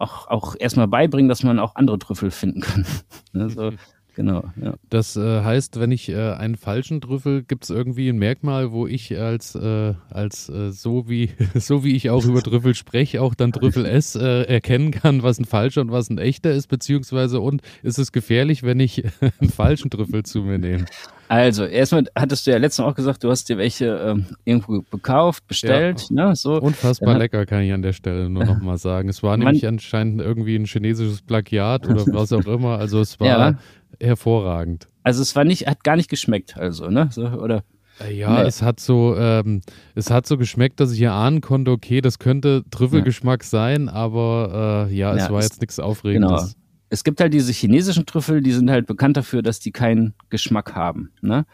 [0.00, 2.86] auch, auch erstmal beibringen, dass man auch andere Trüffel finden kann.
[3.32, 3.48] ne,
[4.14, 4.74] genau, ja.
[4.88, 8.86] Das äh, heißt, wenn ich äh, einen falschen Trüffel, gibt es irgendwie ein Merkmal, wo
[8.86, 13.34] ich als, äh, als äh, so, wie, so wie ich auch über Trüffel spreche, auch
[13.34, 17.40] dann Trüffel S äh, erkennen kann, was ein falscher und was ein echter ist, beziehungsweise
[17.40, 19.02] und ist es gefährlich, wenn ich
[19.40, 20.86] einen falschen Trüffel zu mir nehme?
[21.30, 25.46] Also, erstmal hattest du ja letztens auch gesagt, du hast dir welche ähm, irgendwo gekauft,
[25.46, 26.08] bestellt.
[26.10, 26.30] Ja.
[26.30, 26.60] Ne, so.
[26.60, 29.08] Unfassbar lecker, kann ich an der Stelle nur nochmal sagen.
[29.08, 32.80] Es war nämlich anscheinend irgendwie ein chinesisches Plagiat oder was auch immer.
[32.80, 33.58] Also es war ja.
[34.00, 34.86] Hervorragend.
[35.02, 37.08] Also es war nicht, hat gar nicht geschmeckt, also, ne?
[37.12, 37.64] So, oder
[38.00, 38.48] äh, ja, nee.
[38.48, 39.62] es hat so, ähm,
[39.94, 43.48] es hat so geschmeckt, dass ich erahnen konnte, okay, das könnte Trüffelgeschmack ja.
[43.48, 46.30] sein, aber äh, ja, es ja, war jetzt nichts Aufregendes.
[46.30, 46.60] Genau
[46.90, 50.74] es gibt halt diese chinesischen Trüffel, die sind halt bekannt dafür, dass die keinen Geschmack
[50.74, 51.12] haben.
[51.22, 51.46] Ne?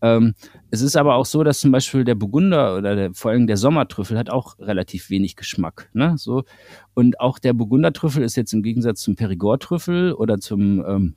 [0.00, 0.34] Ähm,
[0.70, 3.56] es ist aber auch so, dass zum Beispiel der Burgunder oder der, vor allem der
[3.56, 5.90] Sommertrüffel hat auch relativ wenig Geschmack.
[5.94, 6.14] Ne?
[6.16, 6.44] So.
[6.94, 11.16] Und auch der Burgundertrüffel ist jetzt im Gegensatz zum Perigord-Trüffel oder zum ähm,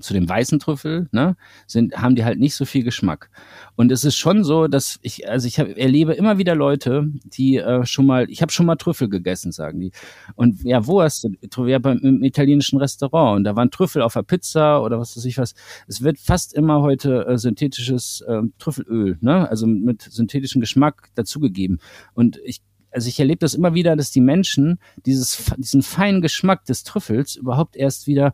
[0.00, 3.30] zu dem weißen Trüffel, ne, sind, haben die halt nicht so viel Geschmack.
[3.76, 7.56] Und es ist schon so, dass ich, also ich hab, erlebe immer wieder Leute, die
[7.56, 9.92] äh, schon mal, ich habe schon mal Trüffel gegessen, sagen die.
[10.34, 11.66] Und ja, wo hast du?
[11.66, 13.38] Ja, beim im italienischen Restaurant.
[13.38, 15.54] Und da waren Trüffel auf der Pizza oder was weiß ich was.
[15.86, 21.78] Es wird fast immer heute äh, synthetisches äh, Trüffelöl, ne, also mit synthetischem Geschmack dazugegeben.
[22.14, 22.60] Und ich
[22.92, 27.36] also ich erlebe das immer wieder, dass die Menschen dieses, diesen feinen Geschmack des Trüffels
[27.36, 28.32] überhaupt erst wieder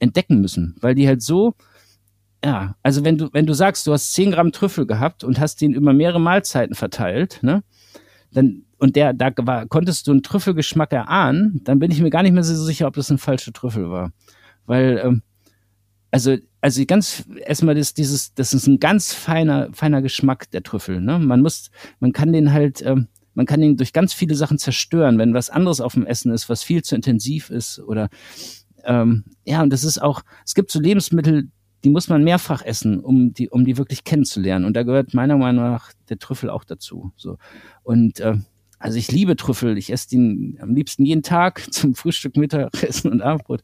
[0.00, 1.54] entdecken müssen, weil die halt so,
[2.44, 5.60] ja, also wenn du, wenn du sagst, du hast 10 Gramm Trüffel gehabt und hast
[5.60, 7.62] den über mehrere Mahlzeiten verteilt, ne,
[8.32, 12.22] dann, und der, da war, konntest du einen Trüffelgeschmack erahnen, dann bin ich mir gar
[12.22, 14.12] nicht mehr so sicher, ob das ein falscher Trüffel war.
[14.66, 15.22] Weil, ähm,
[16.10, 21.00] also, also ganz, erstmal ist dieses, das ist ein ganz feiner, feiner Geschmack der Trüffel,
[21.00, 24.58] ne, man muss, man kann den halt, ähm, man kann ihn durch ganz viele Sachen
[24.58, 28.08] zerstören, wenn was anderes auf dem Essen ist, was viel zu intensiv ist oder
[28.84, 31.48] ähm, ja, und das ist auch, es gibt so Lebensmittel,
[31.84, 34.64] die muss man mehrfach essen, um die, um die wirklich kennenzulernen.
[34.64, 37.12] Und da gehört meiner Meinung nach der Trüffel auch dazu.
[37.16, 37.38] So.
[37.82, 38.36] Und äh,
[38.80, 39.76] also ich liebe Trüffel.
[39.76, 43.60] Ich esse den am liebsten jeden Tag zum Frühstück, Mittagessen und Abendbrot.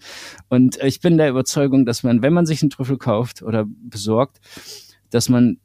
[0.48, 3.64] Und äh, ich bin der Überzeugung, dass man, wenn man sich einen Trüffel kauft oder
[3.66, 4.40] besorgt,
[5.10, 5.58] dass man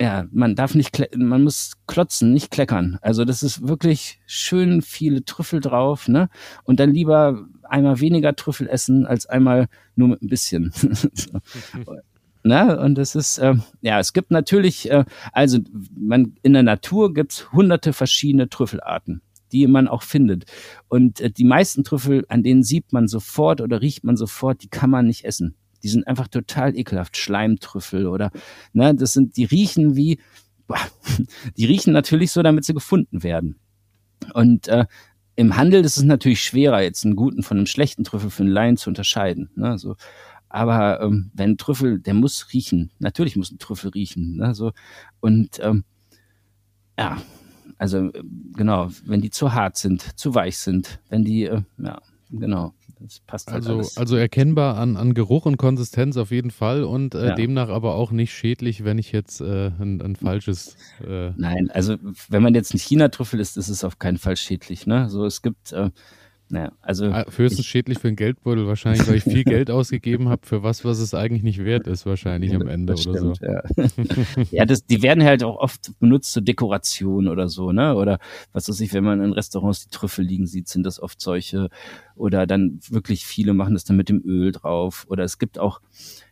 [0.00, 2.98] ja, man darf nicht, man muss klotzen, nicht kleckern.
[3.02, 6.28] Also das ist wirklich schön viele Trüffel drauf, ne?
[6.64, 10.72] Und dann lieber einmal weniger Trüffel essen als einmal nur mit ein bisschen.
[10.74, 11.40] so.
[12.44, 12.78] Ne?
[12.78, 15.58] Und es ist, äh, ja, es gibt natürlich, äh, also
[15.96, 20.44] man in der Natur gibt's hunderte verschiedene Trüffelarten, die man auch findet.
[20.88, 24.68] Und äh, die meisten Trüffel, an denen sieht man sofort oder riecht man sofort, die
[24.68, 25.54] kann man nicht essen.
[25.84, 27.16] Die sind einfach total ekelhaft.
[27.16, 28.30] Schleimtrüffel oder,
[28.72, 30.18] ne, das sind, die riechen wie,
[30.66, 30.78] boah,
[31.56, 33.56] die riechen natürlich so, damit sie gefunden werden.
[34.34, 34.86] Und äh,
[35.36, 38.52] im Handel ist es natürlich schwerer, jetzt einen guten von einem schlechten Trüffel für einen
[38.52, 39.50] Laien zu unterscheiden.
[39.54, 39.96] Ne, so.
[40.48, 42.90] Aber ähm, wenn Trüffel, der muss riechen.
[42.98, 44.36] Natürlich muss ein Trüffel riechen.
[44.36, 44.72] Ne, so.
[45.20, 45.84] Und ähm,
[46.98, 47.16] ja,
[47.78, 48.10] also
[48.54, 52.00] genau, wenn die zu hart sind, zu weich sind, wenn die, äh, ja,
[52.32, 52.72] genau.
[53.00, 53.96] Das passt halt also, alles.
[53.96, 57.34] also erkennbar an, an Geruch und Konsistenz auf jeden Fall und äh, ja.
[57.34, 60.76] demnach aber auch nicht schädlich, wenn ich jetzt äh, ein, ein, falsches.
[61.04, 61.96] Äh Nein, also
[62.28, 64.86] wenn man jetzt ein China-Trüffel isst, ist es auf keinen Fall schädlich.
[64.86, 65.08] Ne?
[65.10, 65.72] So, es gibt
[66.52, 70.46] naja, also ah, höchstens schädlich für den Geldbeutel wahrscheinlich, weil ich viel Geld ausgegeben habe
[70.46, 73.46] für was, was es eigentlich nicht wert ist, wahrscheinlich am Ende das oder stimmt, so.
[73.46, 77.94] Ja, ja das, die werden halt auch oft benutzt zur Dekoration oder so, ne?
[77.94, 78.18] Oder
[78.52, 81.70] was weiß ich, wenn man in Restaurants die Trüffel liegen sieht, sind das oft solche.
[82.16, 85.06] Oder dann wirklich viele machen das dann mit dem Öl drauf.
[85.08, 85.80] Oder es gibt auch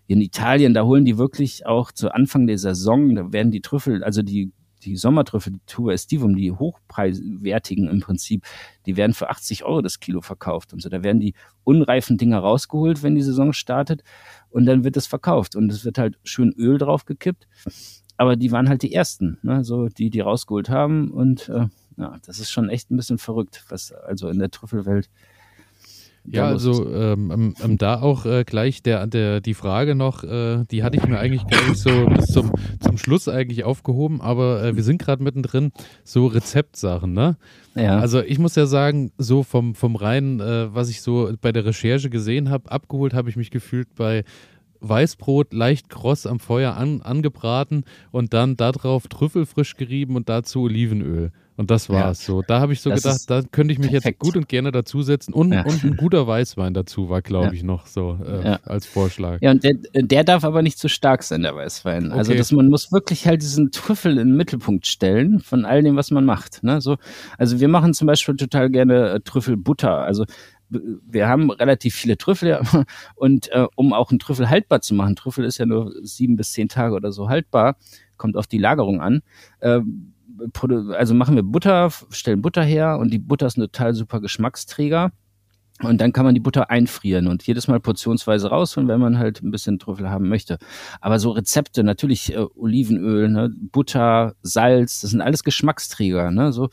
[0.06, 4.04] in Italien, da holen die wirklich auch zu Anfang der Saison, da werden die Trüffel,
[4.04, 8.44] also die die Sommertrüffel, die Tuba estivum, die hochpreiswertigen im Prinzip,
[8.86, 10.88] die werden für 80 Euro das Kilo verkauft und so.
[10.88, 14.02] Da werden die unreifen Dinger rausgeholt, wenn die Saison startet
[14.50, 17.46] und dann wird es verkauft und es wird halt schön Öl drauf gekippt.
[18.16, 19.64] Aber die waren halt die ersten, ne?
[19.64, 23.64] so die, die rausgeholt haben und äh, ja, das ist schon echt ein bisschen verrückt,
[23.68, 25.10] was also in der Trüffelwelt
[26.32, 30.82] ja, also ähm, ähm, da auch äh, gleich der, der, die Frage noch, äh, die
[30.82, 34.76] hatte ich mir eigentlich gar nicht so bis zum, zum Schluss eigentlich aufgehoben, aber äh,
[34.76, 35.72] wir sind gerade mittendrin,
[36.04, 37.36] so Rezeptsachen, ne?
[37.74, 37.98] Ja.
[37.98, 41.64] Also ich muss ja sagen, so vom, vom reinen, äh, was ich so bei der
[41.64, 44.24] Recherche gesehen habe, abgeholt habe ich mich gefühlt bei
[44.80, 50.62] Weißbrot leicht kross am Feuer an, angebraten und dann darauf Trüffel frisch gerieben und dazu
[50.62, 51.32] Olivenöl.
[51.60, 52.32] Und das war's ja.
[52.32, 52.40] so.
[52.40, 54.22] Da habe ich so das gedacht, da könnte ich mich perfekt.
[54.22, 55.34] jetzt gut und gerne dazusetzen.
[55.34, 55.62] Und, ja.
[55.62, 57.52] und ein guter Weißwein dazu war, glaube ja.
[57.52, 59.42] ich, noch so äh, als Vorschlag.
[59.42, 62.04] Ja, und der, der, darf aber nicht zu stark sein, der Weißwein.
[62.04, 62.18] Also, okay.
[62.18, 65.96] Also dass man muss wirklich halt diesen Trüffel in den Mittelpunkt stellen von all dem,
[65.96, 66.62] was man macht.
[66.62, 66.80] Ne?
[66.80, 66.96] So,
[67.36, 69.98] also wir machen zum Beispiel total gerne äh, Trüffelbutter.
[69.98, 70.24] Also
[70.70, 72.62] wir haben relativ viele Trüffel ja,
[73.14, 76.52] und äh, um auch einen Trüffel haltbar zu machen, Trüffel ist ja nur sieben bis
[76.52, 77.76] zehn Tage oder so haltbar,
[78.16, 79.22] kommt auf die Lagerung an.
[79.60, 79.80] Äh,
[80.96, 85.12] also machen wir Butter, stellen Butter her und die Butter ist ein total super Geschmacksträger.
[85.82, 89.42] Und dann kann man die Butter einfrieren und jedes Mal portionsweise rausholen, wenn man halt
[89.42, 90.58] ein bisschen Trüffel haben möchte.
[91.00, 96.68] Aber so Rezepte, natürlich äh, Olivenöl, ne, Butter, Salz, das sind alles Geschmacksträger, ne, so.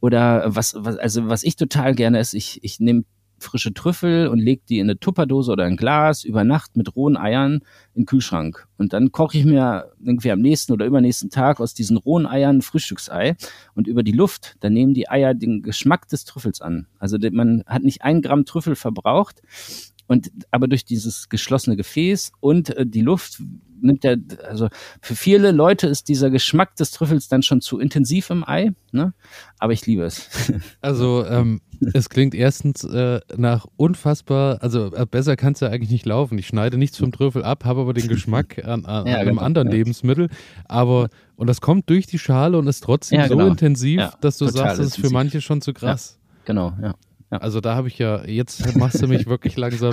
[0.00, 3.04] Oder was, was, also was ich total gerne ist, ich, ich nehme
[3.42, 7.16] frische Trüffel und lege die in eine Tupperdose oder ein Glas über Nacht mit rohen
[7.16, 7.60] Eiern
[7.94, 8.66] in den Kühlschrank.
[8.78, 12.58] Und dann koche ich mir irgendwie am nächsten oder übernächsten Tag aus diesen rohen Eiern
[12.58, 13.36] ein Frühstücksei.
[13.74, 16.86] Und über die Luft, dann nehmen die Eier den Geschmack des Trüffels an.
[16.98, 19.42] Also man hat nicht ein Gramm Trüffel verbraucht.
[20.10, 23.40] Und aber durch dieses geschlossene Gefäß und äh, die Luft
[23.80, 24.18] nimmt der,
[24.48, 24.68] also
[25.00, 29.14] für viele Leute ist dieser Geschmack des Trüffels dann schon zu intensiv im Ei, ne?
[29.60, 30.28] Aber ich liebe es.
[30.80, 31.60] Also ähm,
[31.94, 36.36] es klingt erstens äh, nach unfassbar, also äh, besser kann es ja eigentlich nicht laufen.
[36.38, 39.42] Ich schneide nichts vom Trüffel ab, habe aber den Geschmack an, an ja, einem genau,
[39.42, 39.74] anderen ja.
[39.74, 40.28] Lebensmittel.
[40.64, 43.44] Aber und das kommt durch die Schale und ist trotzdem ja, genau.
[43.44, 46.18] so intensiv, dass du sagst, das ist für manche schon zu krass.
[46.46, 46.96] Genau, ja.
[47.30, 47.38] Ja.
[47.38, 49.92] Also da habe ich ja, jetzt machst du mich wirklich langsam,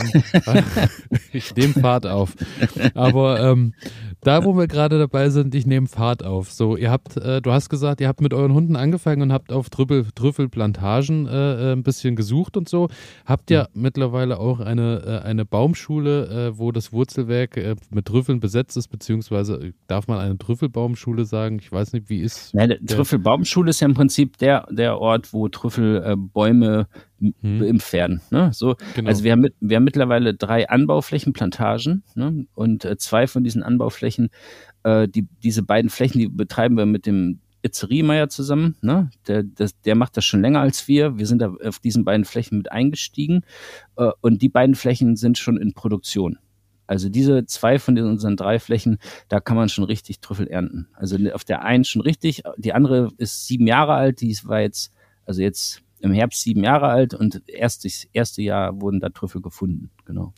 [1.33, 2.35] ich nehme Fahrt auf.
[2.95, 3.73] Aber ähm,
[4.21, 6.51] da, wo wir gerade dabei sind, ich nehme Fahrt auf.
[6.51, 9.51] So, ihr habt, äh, du hast gesagt, ihr habt mit euren Hunden angefangen und habt
[9.51, 12.89] auf Trüffel, Trüffelplantagen äh, äh, ein bisschen gesucht und so.
[13.25, 13.67] Habt ja.
[13.73, 18.87] mittlerweile auch eine, äh, eine Baumschule, äh, wo das Wurzelwerk äh, mit Trüffeln besetzt ist,
[18.87, 21.59] beziehungsweise darf man eine Trüffelbaumschule sagen?
[21.59, 22.53] Ich weiß nicht, wie ist.
[22.53, 26.87] Ja, Trüffelbaumschule ist ja im Prinzip der, der Ort, wo Trüffelbäume
[27.19, 27.59] hm.
[27.59, 28.21] beimpft werden.
[28.29, 28.51] Ne?
[28.53, 29.09] So, genau.
[29.09, 32.45] Also wir haben, mit, wir haben mittlerweile drei Anbauflächenplantagen ne?
[32.53, 34.29] und äh, zwei von diesen Anbauflächen,
[34.83, 38.75] äh, die, diese beiden Flächen, die betreiben wir mit dem Itzeriemeyer zusammen.
[38.81, 39.09] Ne?
[39.27, 41.17] Der, das, der macht das schon länger als wir.
[41.17, 43.41] Wir sind da auf diesen beiden Flächen mit eingestiegen
[43.97, 46.37] äh, und die beiden Flächen sind schon in Produktion.
[46.87, 50.87] Also diese zwei von den, unseren drei Flächen, da kann man schon richtig Trüffel ernten.
[50.93, 54.93] Also auf der einen schon richtig, die andere ist sieben Jahre alt, die war jetzt,
[55.25, 59.41] also jetzt im Herbst sieben Jahre alt und erst das erste Jahr wurden da Trüffel
[59.41, 60.33] gefunden, genau.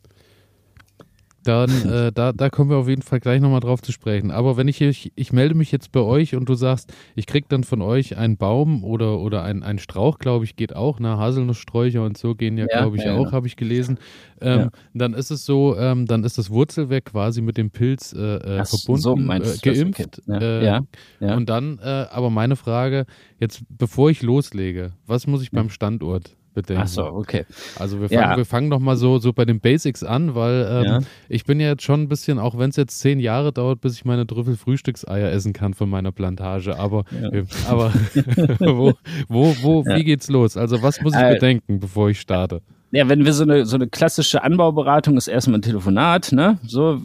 [1.44, 4.32] Dann, äh, da, da kommen wir auf jeden Fall gleich nochmal drauf zu sprechen.
[4.32, 7.48] Aber wenn ich, ich, ich melde mich jetzt bei euch und du sagst, ich krieg
[7.50, 11.18] dann von euch einen Baum oder, oder ein, ein Strauch, glaube ich, geht auch, ne?
[11.18, 13.32] Haselnusssträucher und so gehen ja, ja glaube ich, ja, auch, genau.
[13.32, 14.00] habe ich gelesen.
[14.42, 14.70] Ähm, ja.
[14.94, 18.66] Dann ist es so, ähm, dann ist das Wurzelwerk quasi mit dem Pilz äh, äh
[18.66, 20.22] verbunden, so äh, geimpft.
[20.28, 20.66] Okay.
[20.66, 20.82] Ja.
[21.20, 23.06] Äh, und dann, äh, aber meine Frage,
[23.40, 26.84] jetzt bevor ich loslege, was muss ich beim Standort bedenken.
[26.84, 27.46] Ach so, okay.
[27.78, 28.38] Also wir fangen, ja.
[28.38, 31.00] wir fangen noch mal so, so bei den Basics an, weil ähm, ja.
[31.28, 33.96] ich bin ja jetzt schon ein bisschen, auch wenn es jetzt zehn Jahre dauert, bis
[33.96, 36.78] ich meine Trüffel-Frühstückseier essen kann von meiner Plantage.
[36.78, 37.30] Aber, ja.
[37.30, 37.94] äh, aber
[38.60, 38.94] wo,
[39.28, 40.58] wo, wo wie geht's los?
[40.58, 42.62] Also was muss ich äh, bedenken, bevor ich starte?
[42.92, 46.60] Ja, wenn wir so eine, so eine klassische Anbauberatung ist erstmal ein Telefonat, ne?
[46.66, 47.02] So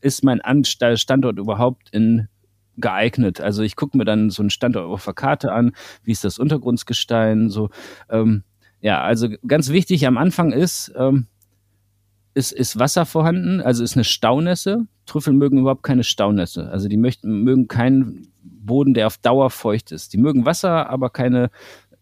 [0.00, 2.28] ist mein Standort überhaupt in
[2.76, 3.40] geeignet.
[3.40, 5.72] Also ich gucke mir dann so einen Standort auf der Karte an,
[6.04, 7.70] wie ist das Untergrundsgestein, so
[8.10, 8.44] ähm,
[8.82, 11.26] ja, also ganz wichtig am Anfang ist, ähm,
[12.34, 14.86] ist, ist Wasser vorhanden, also ist eine Staunässe.
[15.06, 16.68] Trüffel mögen überhaupt keine Staunässe.
[16.68, 20.12] Also die möchten, mögen keinen Boden, der auf Dauer feucht ist.
[20.12, 21.50] Die mögen Wasser, aber keine,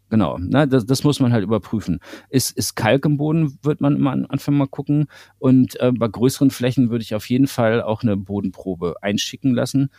[0.08, 2.00] genau, ne, das, das muss man halt überprüfen.
[2.30, 5.06] Ist, ist Kalk im Boden, wird man immer am Anfang mal gucken.
[5.38, 9.90] Und äh, bei größeren Flächen würde ich auf jeden Fall auch eine Bodenprobe einschicken lassen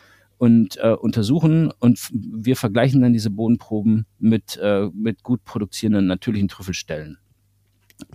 [0.42, 6.48] und äh, untersuchen und wir vergleichen dann diese Bodenproben mit, äh, mit gut produzierenden natürlichen
[6.48, 7.20] Trüffelstellen.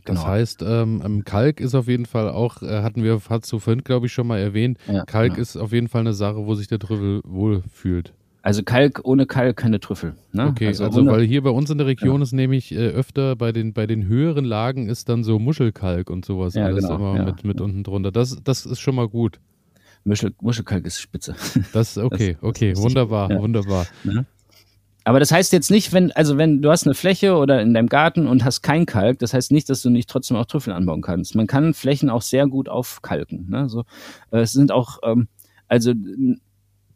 [0.05, 0.19] Genau.
[0.19, 3.85] Das heißt, ähm, Kalk ist auf jeden Fall auch, äh, hatten wir, hast du vorhin,
[3.85, 5.39] glaube ich, schon mal erwähnt, ja, Kalk ja.
[5.39, 8.13] ist auf jeden Fall eine Sache, wo sich der Trüffel wohlfühlt.
[8.43, 10.17] Also Kalk, ohne Kalk keine Trüffel.
[10.33, 10.49] Ne?
[10.49, 12.23] Okay, also, also weil hier bei uns in der Region ja.
[12.25, 16.25] ist nämlich äh, öfter bei den, bei den höheren Lagen ist dann so Muschelkalk und
[16.25, 17.25] sowas ja, alles genau, immer ja.
[17.25, 18.11] mit, mit unten drunter.
[18.11, 19.39] Das, das ist schon mal gut.
[20.07, 21.35] Muschel, Muschelkalk ist spitze.
[21.73, 23.41] Das okay, das, okay, das wunderbar, ja.
[23.41, 23.87] wunderbar.
[24.05, 24.27] Mhm.
[25.05, 27.89] Aber das heißt jetzt nicht, wenn, also wenn du hast eine Fläche oder in deinem
[27.89, 31.01] Garten und hast kein Kalk, das heißt nicht, dass du nicht trotzdem auch Trüffel anbauen
[31.01, 31.37] kannst.
[31.37, 33.49] Man kann Flächen auch sehr gut aufkalken.
[33.49, 33.69] Ne?
[33.69, 33.85] So,
[34.33, 35.29] äh, es sind auch, ähm,
[35.69, 35.93] also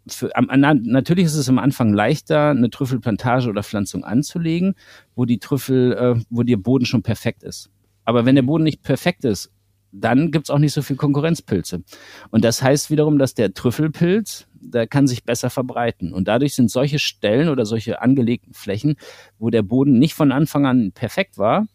[0.09, 0.49] für, am,
[0.83, 4.75] natürlich ist es am Anfang leichter, eine Trüffelplantage oder Pflanzung anzulegen,
[5.15, 7.71] wo die Trüffel, äh, wo der Boden schon perfekt ist.
[8.05, 9.53] Aber wenn der Boden nicht perfekt ist,
[9.93, 11.83] dann gibt's auch nicht so viel Konkurrenzpilze.
[12.31, 16.13] Und das heißt wiederum, dass der Trüffelpilz, der kann sich besser verbreiten.
[16.13, 18.97] Und dadurch sind solche Stellen oder solche angelegten Flächen,
[19.39, 21.67] wo der Boden nicht von Anfang an perfekt war,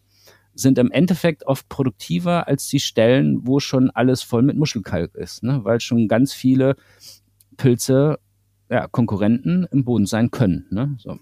[0.54, 5.42] sind im Endeffekt oft produktiver als die Stellen, wo schon alles voll mit Muschelkalk ist,
[5.42, 5.60] ne?
[5.64, 6.76] weil schon ganz viele
[7.58, 8.18] Pilze
[8.70, 10.66] ja, Konkurrenten im Boden sein können.
[10.70, 10.96] Ne?
[10.98, 11.18] So.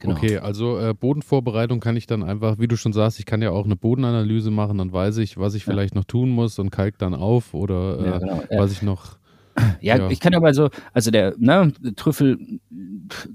[0.00, 0.14] Genau.
[0.14, 3.50] Okay, also äh, Bodenvorbereitung kann ich dann einfach, wie du schon sagst, ich kann ja
[3.50, 5.72] auch eine Bodenanalyse machen, dann weiß ich, was ich ja.
[5.72, 8.42] vielleicht noch tun muss und kalk dann auf oder äh, ja, genau.
[8.50, 9.17] was ich noch
[9.80, 12.60] ja, ja, ich kann aber so, also der ne, Trüffel,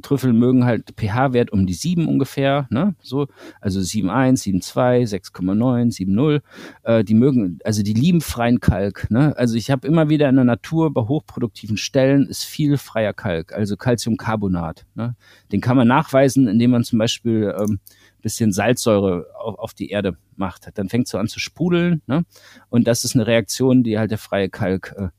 [0.01, 2.95] Trüffel mögen halt pH-Wert um die 7 ungefähr, ne?
[3.01, 3.27] So,
[3.61, 6.41] also 7,1, 7,2, 6,9, 7,0.
[6.83, 9.09] Äh, die mögen, also die lieben freien Kalk.
[9.09, 9.35] Ne?
[9.37, 13.53] Also ich habe immer wieder in der Natur bei hochproduktiven Stellen ist viel freier Kalk,
[13.53, 14.85] also Calciumcarbonat.
[14.95, 15.15] Ne?
[15.51, 17.79] Den kann man nachweisen, indem man zum Beispiel ähm,
[18.23, 20.67] bisschen Salzsäure auf, auf die Erde macht.
[20.73, 22.01] Dann fängt es so an zu sprudeln.
[22.07, 22.25] Ne?
[22.69, 25.09] Und das ist eine Reaktion, die halt der freie Kalk äh,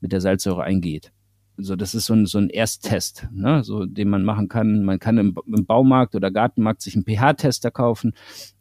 [0.00, 1.12] mit der Salzsäure eingeht.
[1.60, 4.84] So, das ist so ein, so ein Ersttest, ne, so, den man machen kann.
[4.84, 8.12] Man kann im, im Baumarkt oder Gartenmarkt sich einen pH-Tester kaufen,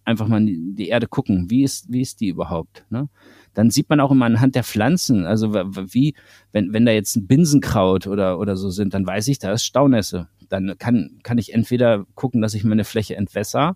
[0.03, 3.07] einfach mal die, die Erde gucken, wie ist, wie ist die überhaupt, ne?
[3.53, 6.15] Dann sieht man auch immer anhand der Pflanzen, also wie,
[6.51, 9.65] wenn, wenn da jetzt ein Binsenkraut oder, oder so sind, dann weiß ich, da ist
[9.65, 10.27] Staunässe.
[10.49, 13.75] Dann kann, kann ich entweder gucken, dass ich meine Fläche entwässer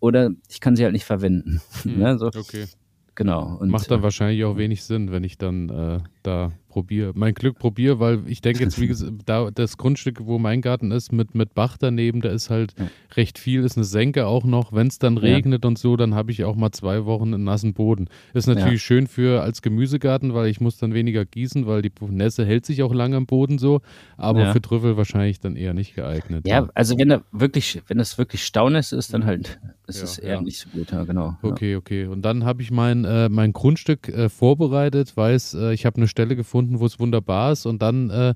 [0.00, 1.60] oder ich kann sie halt nicht verwenden.
[1.82, 2.26] Hm, ne, so.
[2.26, 2.66] Okay.
[3.14, 3.56] Genau.
[3.58, 7.34] Und, Macht dann äh, wahrscheinlich auch wenig Sinn, wenn ich dann äh, da probiere, mein
[7.34, 11.12] Glück probiere, weil ich denke jetzt, wie gesagt, da das Grundstück, wo mein Garten ist,
[11.12, 12.86] mit, mit Bach daneben, da ist halt ja.
[13.16, 14.72] recht viel, ist eine Senke auch noch.
[14.72, 15.68] Wenn es dann regnet ja.
[15.68, 18.08] und so, dann habe ich auch mal zwei Wochen einen nassen Boden.
[18.32, 18.78] Ist natürlich ja.
[18.78, 22.82] schön für als Gemüsegarten, weil ich muss dann weniger gießen, weil die Nässe hält sich
[22.82, 23.80] auch lange im Boden so,
[24.16, 26.46] aber für Trüffel wahrscheinlich dann eher nicht geeignet.
[26.46, 30.40] Ja, also wenn da wirklich, wenn das wirklich Staunässe ist, dann halt ist es eher
[30.40, 31.36] nicht so gut, ja, genau.
[31.42, 32.06] Okay, okay.
[32.06, 36.08] Und dann habe ich mein, äh, mein Grundstück äh, vorbereitet, weiß, äh, ich habe eine
[36.08, 38.34] Stelle gefunden, gefunden, wo es wunderbar ist und dann äh,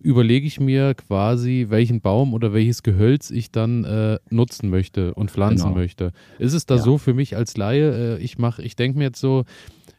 [0.00, 5.30] überlege ich mir quasi, welchen Baum oder welches Gehölz ich dann äh, nutzen möchte und
[5.30, 5.80] pflanzen genau.
[5.80, 6.12] möchte.
[6.38, 6.82] Ist es da ja.
[6.82, 8.16] so für mich als Laie?
[8.16, 9.44] Äh, ich mache, ich denke mir jetzt so,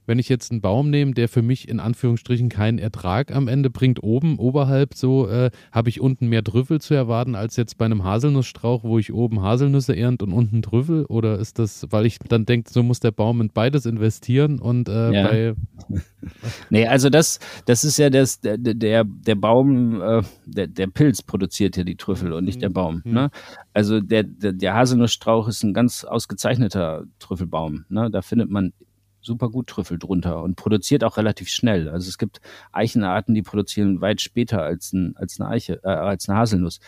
[0.10, 3.70] wenn ich jetzt einen Baum nehme, der für mich in Anführungsstrichen keinen Ertrag am Ende
[3.70, 7.86] bringt, oben, oberhalb so, äh, habe ich unten mehr Trüffel zu erwarten als jetzt bei
[7.86, 11.06] einem Haselnussstrauch, wo ich oben Haselnüsse ernt und unten Trüffel?
[11.06, 14.90] Oder ist das, weil ich dann denke, so muss der Baum in beides investieren und
[14.90, 15.28] äh, ja.
[15.28, 15.54] bei.
[16.72, 21.22] nee, also das, das ist ja das, der, der, der Baum, äh, der, der Pilz
[21.22, 23.04] produziert ja die Trüffel und nicht der Baum.
[23.06, 23.14] Mhm.
[23.14, 23.30] Ne?
[23.76, 27.86] Also der, der, der Haselnussstrauch ist ein ganz ausgezeichneter Trüffelbaum.
[27.90, 28.10] Ne?
[28.10, 28.74] Da findet man
[29.22, 31.90] super gut Trüffel drunter und produziert auch relativ schnell.
[31.90, 36.30] Also es gibt Eichenarten, die produzieren weit später als, ein, als eine Eiche, äh, als
[36.30, 36.80] eine Haselnuss.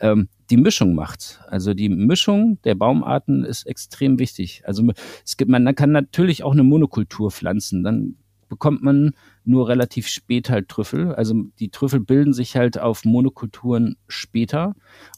[0.00, 1.40] Ähm, die Mischung macht's.
[1.48, 4.62] Also die Mischung der Baumarten ist extrem wichtig.
[4.66, 4.90] Also
[5.24, 7.82] es gibt, man kann natürlich auch eine Monokultur pflanzen.
[7.82, 8.16] Dann
[8.48, 9.12] bekommt man
[9.44, 11.14] nur relativ spät halt Trüffel.
[11.14, 14.74] Also die Trüffel bilden sich halt auf Monokulturen später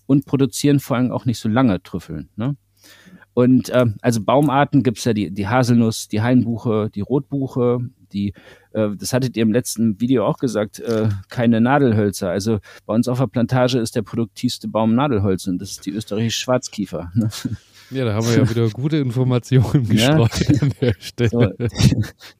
[0.06, 2.28] und produzieren vor allem auch nicht so lange Trüffeln.
[2.36, 2.56] Ne?
[3.40, 7.78] Und äh, also Baumarten gibt's ja die, die Haselnuss, die Hainbuche, die Rotbuche,
[8.12, 8.34] die,
[8.72, 12.28] äh, das hattet ihr im letzten Video auch gesagt, äh, keine Nadelhölzer.
[12.28, 15.90] Also bei uns auf der Plantage ist der produktivste Baum Nadelholz und das ist die
[15.90, 17.10] österreichische Schwarzkiefer.
[17.14, 17.30] Ne?
[17.90, 20.62] Ja, da haben wir ja wieder gute Informationen gestreut ja.
[20.62, 21.30] an der Stelle.
[21.30, 21.68] So,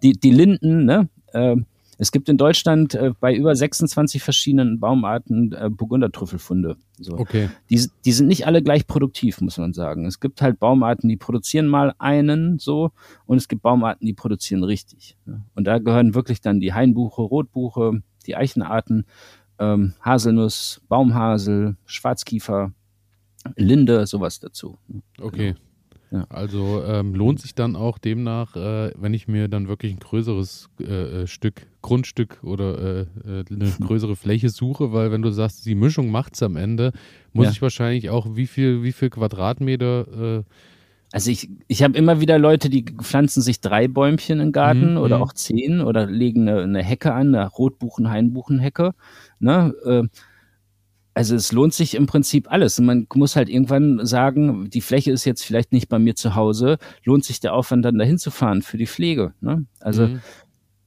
[0.03, 1.09] die, die Linden, ne?
[1.33, 1.57] Äh,
[2.01, 6.79] es gibt in Deutschland äh, bei über 26 verschiedenen Baumarten äh, Burgundertrüffelfunde.
[6.99, 7.19] So.
[7.19, 7.51] Okay.
[7.69, 10.07] Die, die sind nicht alle gleich produktiv, muss man sagen.
[10.07, 12.93] Es gibt halt Baumarten, die produzieren mal einen so
[13.27, 15.19] und es gibt Baumarten, die produzieren richtig.
[15.27, 15.45] Ne?
[15.55, 19.05] Und da gehören wirklich dann die Hainbuche, Rotbuche, die Eichenarten,
[19.59, 22.73] ähm, Haselnuss, Baumhasel, Schwarzkiefer,
[23.57, 24.79] Linde, sowas dazu.
[25.21, 25.49] Okay.
[25.49, 25.61] Genau.
[26.13, 26.27] Ja.
[26.29, 30.69] Also ähm, lohnt sich dann auch demnach, äh, wenn ich mir dann wirklich ein größeres
[30.81, 30.85] äh,
[31.23, 35.77] äh Stück, Grundstück oder äh, äh eine größere Fläche suche, weil wenn du sagst, die
[35.77, 36.93] Mischung macht es am Ende,
[37.33, 37.53] muss ja.
[37.53, 40.43] ich wahrscheinlich auch wie viel, wie viel Quadratmeter äh,
[41.13, 44.99] also ich, ich habe immer wieder Leute, die pflanzen sich drei Bäumchen im Garten mhm.
[44.99, 45.23] oder mhm.
[45.25, 48.95] auch zehn oder legen eine, eine Hecke an, eine Rotbuchen-Hainbuchenhecke.
[49.41, 49.75] Ne?
[51.15, 52.79] Also es lohnt sich im Prinzip alles.
[52.81, 56.79] Man muss halt irgendwann sagen, die Fläche ist jetzt vielleicht nicht bei mir zu Hause,
[57.05, 59.35] lohnt sich der Aufwand dann dahin zu fahren für die Pflege.
[59.41, 59.65] Ne?
[59.81, 60.21] Also, mhm.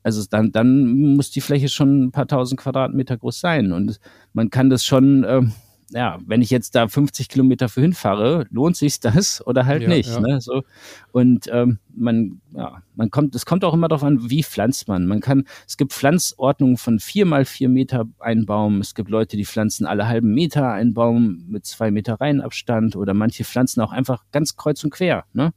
[0.01, 3.74] also dann, dann muss die Fläche schon ein paar tausend Quadratmeter groß sein.
[3.74, 3.99] Und
[4.32, 5.41] man kann das schon, äh,
[5.90, 9.90] ja, wenn ich jetzt da 50 Kilometer für hinfahre, lohnt sich das oder halt ja,
[9.90, 10.10] nicht.
[10.10, 10.20] Ja.
[10.20, 10.42] Ne?
[10.42, 10.64] So.
[11.12, 15.06] Und ähm, man, ja, man kommt, es kommt auch immer darauf an, wie pflanzt man.
[15.06, 18.80] Man kann, es gibt Pflanzordnungen von vier mal vier Meter ein Baum.
[18.80, 23.14] Es gibt Leute, die pflanzen alle halben Meter einen Baum mit zwei Meter Reihenabstand oder
[23.14, 25.26] manche pflanzen auch einfach ganz kreuz und quer.
[25.34, 25.54] Ne?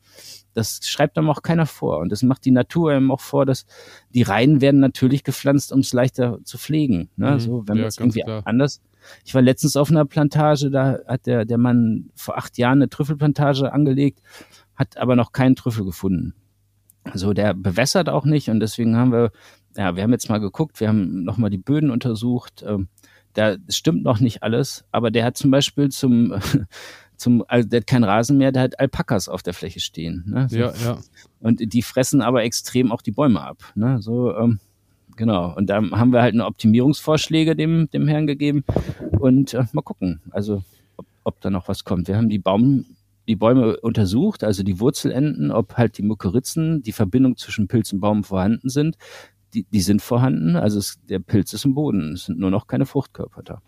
[0.52, 1.98] Das schreibt einem auch keiner vor.
[1.98, 3.66] Und das macht die Natur einem auch vor, dass
[4.14, 7.10] die Reihen werden natürlich gepflanzt, um es leichter zu pflegen.
[7.16, 7.32] Ne?
[7.32, 8.42] Mhm, so, wenn ja, man es irgendwie klar.
[8.44, 8.80] anders
[9.24, 12.88] ich war letztens auf einer Plantage, da hat der, der Mann vor acht Jahren eine
[12.88, 14.20] Trüffelplantage angelegt,
[14.74, 16.34] hat aber noch keinen Trüffel gefunden.
[17.04, 19.30] Also der bewässert auch nicht und deswegen haben wir,
[19.76, 22.64] ja, wir haben jetzt mal geguckt, wir haben nochmal die Böden untersucht.
[22.66, 22.88] Ähm,
[23.34, 26.34] da stimmt noch nicht alles, aber der hat zum Beispiel zum,
[27.16, 30.24] zum, also der hat kein Rasen mehr, der hat Alpakas auf der Fläche stehen.
[30.26, 30.48] Ne?
[30.48, 30.56] So.
[30.56, 30.98] Ja, ja.
[31.40, 33.58] Und die fressen aber extrem auch die Bäume ab.
[33.74, 34.00] Ne?
[34.00, 34.58] So, ähm,
[35.16, 35.54] genau.
[35.56, 38.64] Und da haben wir halt eine Optimierungsvorschläge dem, dem Herrn gegeben
[39.18, 40.62] und äh, mal gucken, also
[40.96, 42.08] ob, ob da noch was kommt.
[42.08, 42.84] Wir haben die Baum,
[43.26, 48.00] die Bäume untersucht, also die Wurzelenden, ob halt die Mykoritzen, die Verbindung zwischen Pilz und
[48.00, 48.96] Baum vorhanden sind.
[49.54, 52.66] Die, die sind vorhanden, also es, der Pilz ist im Boden, es sind nur noch
[52.66, 53.62] keine Fruchtkörper da.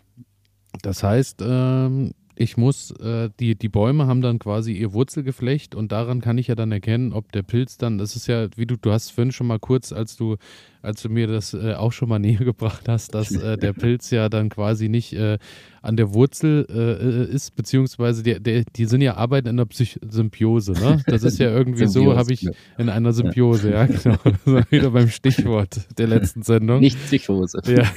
[0.81, 5.91] Das heißt, ähm, ich muss, äh, die, die Bäume haben dann quasi ihr Wurzelgeflecht und
[5.91, 8.77] daran kann ich ja dann erkennen, ob der Pilz dann, das ist ja, wie du,
[8.77, 10.37] du hast vorhin schon mal kurz, als du
[10.81, 14.11] als du mir das äh, auch schon mal näher gebracht hast, dass äh, der Pilz
[14.11, 15.37] ja dann quasi nicht äh,
[15.81, 19.65] an der Wurzel äh, äh, ist, beziehungsweise die, der, die sind ja arbeiten in der
[19.65, 21.01] Psych Symbiose, ne?
[21.07, 24.17] Das ist ja irgendwie so, habe ich in einer Symbiose, ja, genau.
[24.69, 26.81] wieder beim Stichwort der letzten Sendung.
[26.81, 27.61] Nicht Psychose.
[27.67, 27.89] Ja.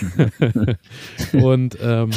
[1.41, 2.11] Und ähm,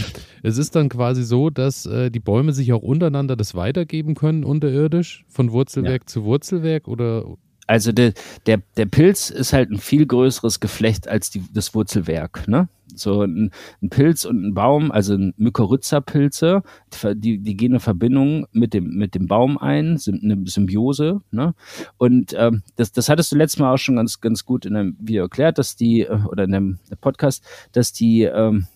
[0.43, 4.43] es ist dann quasi so, dass äh, die Bäume sich auch untereinander das weitergeben können
[4.43, 6.07] unterirdisch, von Wurzelwerk ja.
[6.07, 7.25] zu Wurzelwerk oder
[7.67, 8.13] also der,
[8.45, 12.47] der, der Pilz ist halt ein viel größeres Geflecht als die, das Wurzelwerk.
[12.47, 12.69] Ne?
[12.93, 13.51] So ein,
[13.81, 16.61] ein Pilz und ein Baum, also Mykorrhiza-Pilze,
[17.15, 21.21] die, die gehen eine Verbindung mit dem, mit dem Baum ein, sind eine Symbiose.
[21.31, 21.55] Ne?
[21.97, 24.97] Und ähm, das, das hattest du letztes Mal auch schon ganz, ganz gut in einem
[24.99, 28.67] Video erklärt, dass die, äh, oder in einem Podcast, dass die ähm,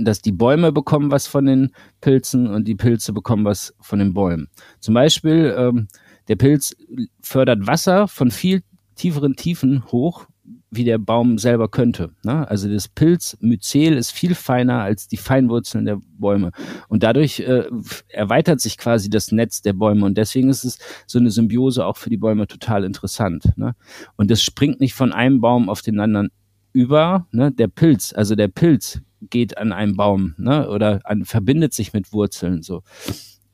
[0.00, 4.14] dass die Bäume bekommen was von den Pilzen und die Pilze bekommen was von den
[4.14, 4.48] Bäumen.
[4.80, 5.86] Zum Beispiel ähm,
[6.28, 6.76] der Pilz
[7.22, 8.62] fördert Wasser von viel
[8.96, 10.26] tieferen Tiefen hoch,
[10.70, 12.10] wie der Baum selber könnte.
[12.24, 12.48] Ne?
[12.48, 16.50] Also das Pilzmyzel ist viel feiner als die Feinwurzeln der Bäume.
[16.88, 17.64] Und dadurch äh,
[18.08, 20.04] erweitert sich quasi das Netz der Bäume.
[20.04, 23.56] Und deswegen ist es so eine Symbiose auch für die Bäume total interessant.
[23.56, 23.74] Ne?
[24.16, 26.30] Und das springt nicht von einem Baum auf den anderen
[26.72, 27.26] über.
[27.32, 27.52] Ne?
[27.52, 30.68] Der Pilz, also der Pilz geht an einen Baum ne?
[30.68, 32.82] oder an, verbindet sich mit Wurzeln so.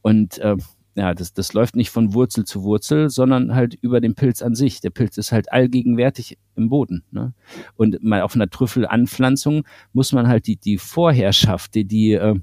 [0.03, 0.57] Und äh,
[0.95, 4.55] ja, das, das läuft nicht von Wurzel zu Wurzel, sondern halt über den Pilz an
[4.55, 4.81] sich.
[4.81, 7.03] Der Pilz ist halt allgegenwärtig im Boden.
[7.11, 7.33] Ne?
[7.77, 12.39] Und mal auf einer Trüffelanpflanzung muss man halt die, die Vorherrschaft, die, die äh,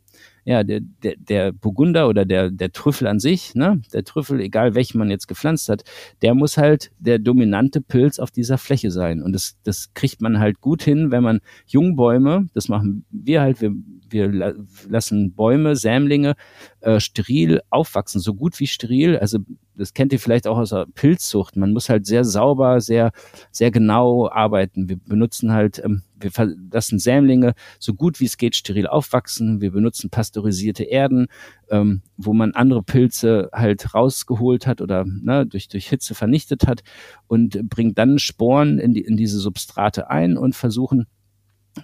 [0.45, 4.73] ja, der, der, der Burgunder oder der, der Trüffel an sich, ne, der Trüffel, egal
[4.73, 5.83] welchen man jetzt gepflanzt hat,
[6.23, 9.21] der muss halt der dominante Pilz auf dieser Fläche sein.
[9.21, 13.61] Und das, das kriegt man halt gut hin, wenn man Jungbäume, das machen wir halt,
[13.61, 13.75] wir,
[14.11, 14.55] wir
[14.87, 16.35] lassen Bäume, Sämlinge
[16.81, 19.17] äh, steril aufwachsen, so gut wie steril.
[19.17, 19.39] Also
[19.75, 21.55] das kennt ihr vielleicht auch aus der Pilzzucht.
[21.55, 23.11] Man muss halt sehr sauber, sehr,
[23.51, 24.89] sehr genau arbeiten.
[24.89, 26.31] Wir benutzen halt, ähm, wir
[26.71, 29.61] lassen Sämlinge so gut wie es geht steril aufwachsen.
[29.61, 31.27] Wir benutzen pasteurisierte Erden,
[31.69, 36.81] ähm, wo man andere Pilze halt rausgeholt hat oder ne, durch, durch Hitze vernichtet hat
[37.27, 41.07] und bringt dann Sporen in, die, in diese Substrate ein und versuchen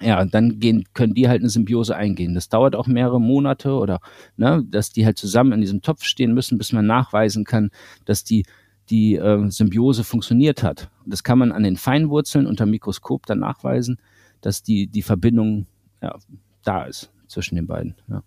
[0.02, 2.34] ja, dann gehen, können die halt eine Symbiose eingehen.
[2.34, 4.00] Das dauert auch mehrere Monate oder
[4.38, 7.72] ne, dass die halt zusammen in diesem Topf stehen müssen, bis man nachweisen kann,
[8.06, 8.46] dass die
[8.90, 10.90] die äh, Symbiose funktioniert hat.
[11.06, 13.98] Das kann man an den Feinwurzeln unter Mikroskop dann nachweisen,
[14.42, 15.66] dass die die Verbindung
[16.02, 16.16] ja,
[16.64, 17.96] da ist zwischen den beiden.
[18.08, 18.24] Ja.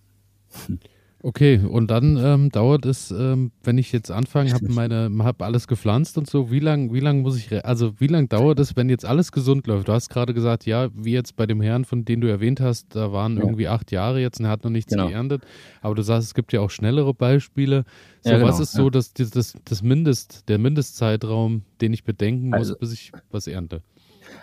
[1.20, 5.66] Okay, und dann ähm, dauert es, ähm, wenn ich jetzt anfange, habe meine, habe alles
[5.66, 8.88] gepflanzt und so, wie lange, wie lang muss ich, also wie lange dauert es, wenn
[8.88, 9.88] jetzt alles gesund läuft?
[9.88, 12.94] Du hast gerade gesagt, ja, wie jetzt bei dem Herrn, von dem du erwähnt hast,
[12.94, 13.42] da waren ja.
[13.42, 15.08] irgendwie acht Jahre jetzt und er hat noch nichts genau.
[15.08, 15.42] geerntet.
[15.80, 17.84] Aber du sagst, es gibt ja auch schnellere Beispiele.
[18.20, 22.50] So, ja, genau, was ist so das, das, das Mindest, der Mindestzeitraum, den ich bedenken
[22.50, 23.82] muss, also, bis ich was ernte?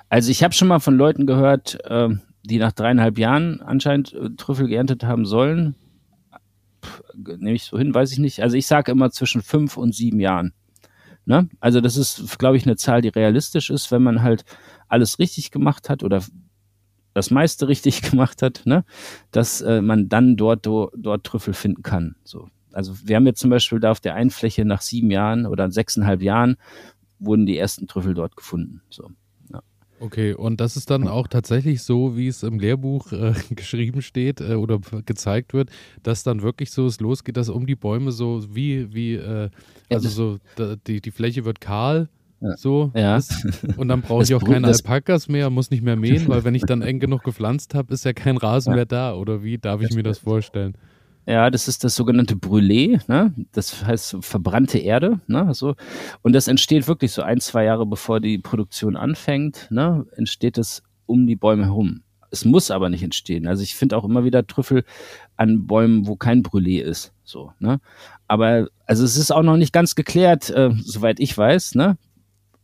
[0.09, 2.09] Also ich habe schon mal von Leuten gehört, äh,
[2.43, 5.75] die nach dreieinhalb Jahren anscheinend äh, Trüffel geerntet haben sollen
[7.15, 8.41] nehme ich so hin, weiß ich nicht.
[8.41, 10.53] Also ich sage immer zwischen fünf und sieben Jahren.
[11.25, 11.49] Ne?
[11.59, 14.45] Also das ist, glaube ich, eine Zahl, die realistisch ist, wenn man halt
[14.87, 16.23] alles richtig gemacht hat oder
[17.13, 18.85] das meiste richtig gemacht hat, ne,
[19.31, 22.15] dass äh, man dann dort, do, dort Trüffel finden kann.
[22.23, 22.49] So.
[22.71, 25.71] Also wir haben jetzt zum Beispiel da auf der einen Fläche nach sieben Jahren oder
[25.71, 26.57] sechseinhalb Jahren
[27.17, 28.81] wurden die ersten Trüffel dort gefunden.
[28.89, 29.09] So.
[30.05, 34.39] Okay, und das ist dann auch tatsächlich so, wie es im Lehrbuch äh, geschrieben steht
[34.39, 35.71] äh, oder gezeigt wird,
[36.03, 39.49] dass dann wirklich so es losgeht, dass um die Bäume so wie, wie, äh,
[39.89, 42.07] also so da, die, die Fläche wird kahl.
[42.57, 43.17] So ja.
[43.17, 43.47] Ist,
[43.77, 46.63] und dann brauche ich auch keine Alpakas mehr, muss nicht mehr mähen, weil wenn ich
[46.63, 48.75] dann eng genug gepflanzt habe, ist ja kein Rasen ja.
[48.75, 49.15] mehr da.
[49.15, 50.77] Oder wie darf ich mir das vorstellen?
[51.27, 53.33] Ja, das ist das sogenannte Brûlé, ne?
[53.51, 55.19] das heißt verbrannte Erde.
[55.27, 55.53] Ne?
[55.53, 55.75] So.
[56.21, 60.05] Und das entsteht wirklich so ein, zwei Jahre bevor die Produktion anfängt, ne?
[60.15, 62.03] entsteht es um die Bäume herum.
[62.29, 63.47] Es muss aber nicht entstehen.
[63.47, 64.83] Also ich finde auch immer wieder Trüffel
[65.35, 67.13] an Bäumen, wo kein Brûlé ist.
[67.23, 67.79] So, ne?
[68.27, 71.97] Aber also es ist auch noch nicht ganz geklärt, äh, soweit ich weiß, ne?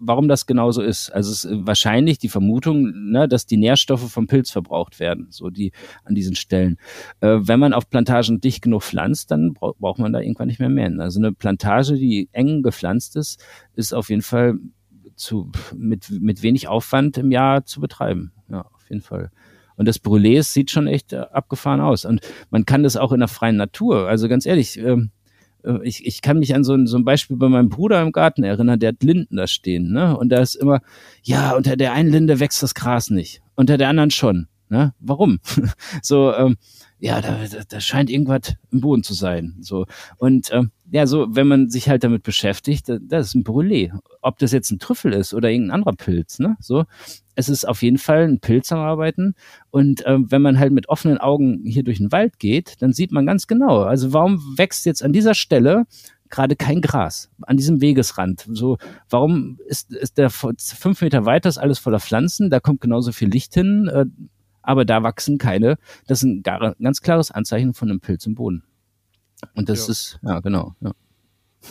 [0.01, 1.11] Warum das genauso ist.
[1.11, 5.49] Also es ist wahrscheinlich die Vermutung, ne, dass die Nährstoffe vom Pilz verbraucht werden, so
[5.49, 5.71] die
[6.03, 6.77] an diesen Stellen.
[7.21, 10.59] Äh, wenn man auf Plantagen dicht genug pflanzt, dann bra braucht man da irgendwann nicht
[10.59, 10.99] mehr mähen.
[10.99, 13.43] Also eine Plantage, die eng gepflanzt ist,
[13.75, 14.55] ist auf jeden Fall
[15.15, 18.31] zu, mit, mit wenig Aufwand im Jahr zu betreiben.
[18.49, 19.31] Ja, auf jeden Fall.
[19.75, 22.05] Und das Brûlé sieht schon echt äh, abgefahren aus.
[22.05, 24.07] Und man kann das auch in der freien Natur.
[24.07, 25.20] Also ganz ehrlich, ähm, äh,
[25.83, 28.43] ich, ich kann mich an so ein, so ein Beispiel bei meinem Bruder im Garten
[28.43, 30.17] erinnern, der hat Linden da stehen, ne?
[30.17, 30.81] Und da ist immer,
[31.23, 34.47] ja, unter der einen Linde wächst das Gras nicht, unter der anderen schon.
[34.71, 34.93] Ne?
[35.01, 35.39] Warum?
[36.01, 36.55] so, ähm,
[36.97, 39.57] ja, da, da, da scheint irgendwas im Boden zu sein.
[39.59, 39.85] So.
[40.15, 43.91] Und ähm, ja, so, wenn man sich halt damit beschäftigt, das ist ein Brûlé.
[44.21, 46.55] Ob das jetzt ein Trüffel ist oder irgendein anderer Pilz, ne?
[46.61, 46.85] So,
[47.35, 49.35] es ist auf jeden Fall ein Pilz am Arbeiten.
[49.71, 53.11] Und ähm, wenn man halt mit offenen Augen hier durch den Wald geht, dann sieht
[53.11, 53.81] man ganz genau.
[53.81, 55.85] Also warum wächst jetzt an dieser Stelle
[56.29, 58.47] gerade kein Gras an diesem Wegesrand.
[58.49, 58.77] So,
[59.09, 62.49] warum ist, ist der fünf Meter weiter ist alles voller Pflanzen?
[62.49, 64.05] Da kommt genauso viel Licht hin, äh,
[64.61, 65.77] aber da wachsen keine.
[66.07, 68.63] Das ist ein ganz klares Anzeichen von einem Pilz im Boden.
[69.55, 69.91] Und das ja.
[69.91, 70.75] ist, ja, genau.
[70.81, 70.91] Ja.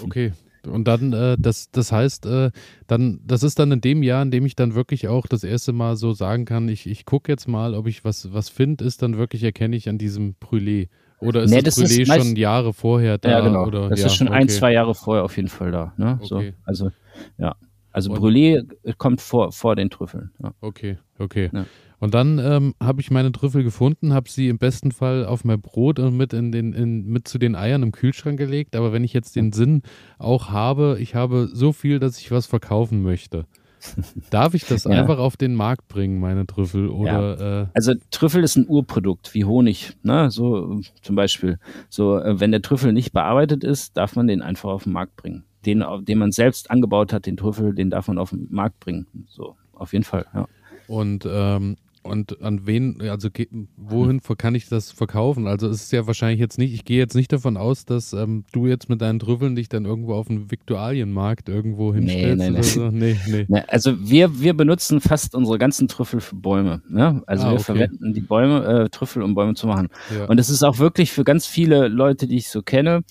[0.03, 0.32] Okay.
[0.66, 2.51] Und dann, äh, das, das heißt, äh,
[2.86, 5.72] dann, das ist dann in dem Jahr, in dem ich dann wirklich auch das erste
[5.72, 9.03] Mal so sagen kann, ich, ich gucke jetzt mal, ob ich was, was finde, ist
[9.03, 10.88] dann wirklich, erkenne ich an diesem Brûlé.
[11.20, 13.30] Oder ist nee, das, das Brûlé schon Jahre vorher da?
[13.30, 13.66] Ja, genau.
[13.66, 14.36] Oder, das ja, ist schon okay.
[14.36, 15.95] ein, zwei Jahre vorher auf jeden Fall da.
[15.97, 16.18] Ne?
[16.20, 16.26] Okay.
[16.26, 16.91] So, also,
[17.38, 17.57] ja.
[17.93, 18.62] Also Brûlé
[18.99, 20.30] kommt vor, vor den Trüffeln.
[20.43, 20.53] Ja.
[20.61, 21.51] Okay, okay.
[21.53, 21.64] Ja.
[22.01, 25.61] Und dann ähm, habe ich meine Trüffel gefunden, habe sie im besten Fall auf mein
[25.61, 28.74] Brot und mit, in den, in, mit zu den Eiern im Kühlschrank gelegt.
[28.74, 29.82] Aber wenn ich jetzt den Sinn
[30.18, 33.44] auch habe, ich habe so viel, dass ich was verkaufen möchte.
[34.30, 34.92] Darf ich das ja.
[34.92, 36.88] einfach auf den Markt bringen, meine Trüffel?
[36.88, 37.62] Oder, ja.
[37.62, 40.30] äh also Trüffel ist ein Urprodukt, wie Honig, ne?
[40.30, 41.59] So zum Beispiel.
[41.90, 45.16] So, äh, wenn der Trüffel nicht bearbeitet ist, darf man den einfach auf den Markt
[45.16, 45.44] bringen.
[45.66, 49.07] Den, den man selbst angebaut hat, den Trüffel, den darf man auf den Markt bringen.
[49.28, 50.48] So, auf jeden Fall, ja.
[50.86, 53.28] Und ähm, und an wen, also
[53.76, 55.46] wohin kann ich das verkaufen?
[55.46, 58.44] Also es ist ja wahrscheinlich jetzt nicht, ich gehe jetzt nicht davon aus, dass ähm,
[58.53, 62.55] du jetzt mit deinen Trüffeln dich dann irgendwo auf einen Viktualienmarkt irgendwo hinstellst nee, nee,
[62.55, 62.90] oder so.
[62.90, 63.46] Nee, nee.
[63.48, 66.82] nee, also wir, wir benutzen fast unsere ganzen Trüffel für Bäume.
[66.88, 67.22] Ne?
[67.26, 67.64] Also ah, wir okay.
[67.64, 69.88] verwenden die Bäume, äh, Trüffel, um Bäume zu machen.
[70.16, 70.24] Ja.
[70.24, 73.03] Und das ist auch wirklich für ganz viele Leute, die ich so kenne,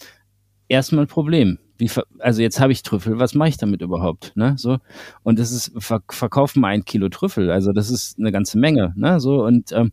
[0.68, 4.34] erstmal ein Problem wie, also jetzt habe ich Trüffel, was mache ich damit überhaupt?
[4.36, 4.54] Ne?
[4.58, 4.78] So,
[5.24, 8.94] und das ist, ver verkaufen wir ein Kilo Trüffel, also das ist eine ganze Menge,
[8.96, 9.20] ne?
[9.20, 9.92] So, und ähm,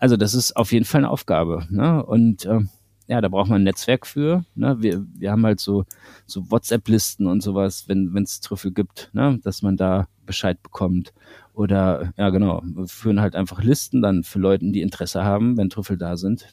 [0.00, 1.66] also das ist auf jeden Fall eine Aufgabe.
[1.70, 2.04] Ne?
[2.04, 2.70] Und ähm,
[3.06, 4.44] ja, da braucht man ein Netzwerk für.
[4.54, 4.76] Ne?
[4.80, 5.84] Wir, wir haben halt so,
[6.26, 9.38] so WhatsApp-Listen und sowas, wenn es Trüffel gibt, ne?
[9.44, 11.12] dass man da Bescheid bekommt.
[11.52, 15.68] Oder ja, genau, wir führen halt einfach Listen dann für Leute, die Interesse haben, wenn
[15.68, 16.46] Trüffel da sind,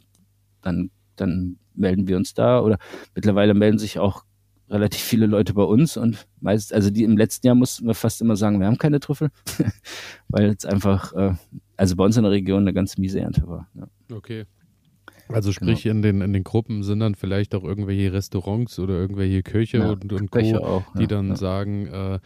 [0.62, 2.60] dann, dann melden wir uns da.
[2.60, 2.78] Oder
[3.16, 4.26] mittlerweile melden sich auch
[4.70, 8.22] relativ viele Leute bei uns und meist, also die im letzten Jahr mussten wir fast
[8.22, 9.30] immer sagen, wir haben keine Trüffel,
[10.30, 11.34] weil es einfach, äh,
[11.78, 13.70] also bei uns in der Region eine ganz miese Ernte war.
[13.76, 13.88] Ja.
[14.16, 14.46] Okay.
[15.30, 15.96] Also sprich, genau.
[15.96, 19.90] in, den, in den Gruppen sind dann vielleicht auch irgendwelche Restaurants oder irgendwelche Köche ja,
[19.90, 22.20] und, und Co., auch, die ja, dann sagen, äh,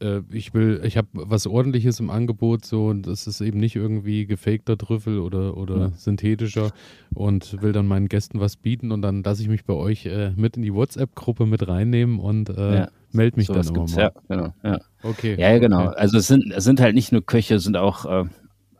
[0.00, 3.76] äh, ich will, ich habe was ordentliches im Angebot, so und das ist eben nicht
[3.76, 5.90] irgendwie gefakter Trüffel oder, oder ja.
[5.96, 6.72] synthetischer
[7.14, 10.32] und will dann meinen Gästen was bieten und dann lasse ich mich bei euch äh,
[10.36, 12.88] mit in die WhatsApp-Gruppe mit reinnehmen und äh, ja.
[13.12, 13.98] melde mich so dann immer mal.
[13.98, 14.54] Ja, genau.
[14.62, 15.36] Ja, okay.
[15.38, 15.88] ja genau.
[15.88, 15.96] Okay.
[15.96, 18.24] Also es sind, es sind halt nicht nur Köche, es sind auch äh,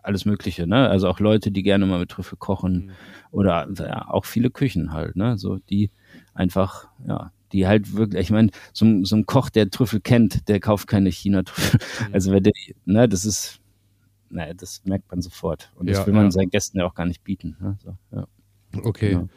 [0.03, 0.89] alles Mögliche, ne?
[0.89, 2.91] Also auch Leute, die gerne mal mit Trüffel kochen mhm.
[3.31, 5.37] oder ja, auch viele Küchen halt, ne?
[5.37, 5.91] So die
[6.35, 10.61] einfach, ja, die halt wirklich, ich meine, so, so ein Koch, der Trüffel kennt, der
[10.61, 11.81] kauft keine China-Trüffel.
[12.09, 12.15] Mhm.
[12.15, 12.53] Also wenn der,
[12.85, 13.61] ne, das ist,
[14.29, 15.73] naja, das merkt man sofort.
[15.77, 16.31] Und das ja, will man ja.
[16.31, 17.57] seinen Gästen ja auch gar nicht bieten.
[17.61, 17.79] Ne?
[17.83, 18.27] So, ja.
[18.83, 19.11] Okay.
[19.11, 19.29] Genau.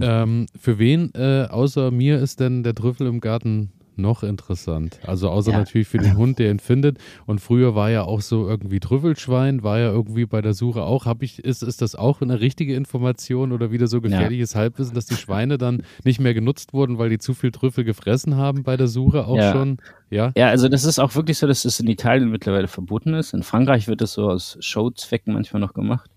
[0.00, 4.98] Ähm, für wen äh, außer mir ist denn der Trüffel im Garten noch interessant.
[5.04, 5.58] Also außer ja.
[5.58, 6.98] natürlich für den Hund, der ihn findet.
[7.26, 11.06] Und früher war ja auch so irgendwie Trüffelschwein, war ja irgendwie bei der Suche auch.
[11.06, 14.60] Hab ich, ist, ist das auch eine richtige Information oder wieder so gefährliches ja.
[14.60, 18.36] Halbwissen, dass die Schweine dann nicht mehr genutzt wurden, weil die zu viel Trüffel gefressen
[18.36, 19.52] haben bei der Suche auch ja.
[19.52, 19.78] schon?
[20.10, 20.32] Ja.
[20.36, 23.34] Ja, also das ist auch wirklich so, dass es in Italien mittlerweile verboten ist.
[23.34, 26.10] In Frankreich wird das so aus Showzwecken manchmal noch gemacht.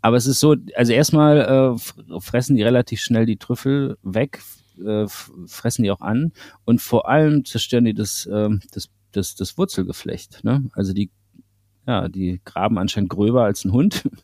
[0.00, 4.40] Aber es ist so, also erstmal äh, fressen die relativ schnell die Trüffel weg,
[4.84, 6.32] äh, fressen die auch an
[6.64, 10.44] und vor allem zerstören die das, äh, das, das, das Wurzelgeflecht.
[10.44, 10.64] Ne?
[10.72, 11.10] Also die,
[11.86, 14.08] ja, die graben anscheinend gröber als ein Hund.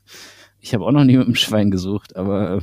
[0.60, 2.60] Ich habe auch noch nie mit einem Schwein gesucht, aber äh,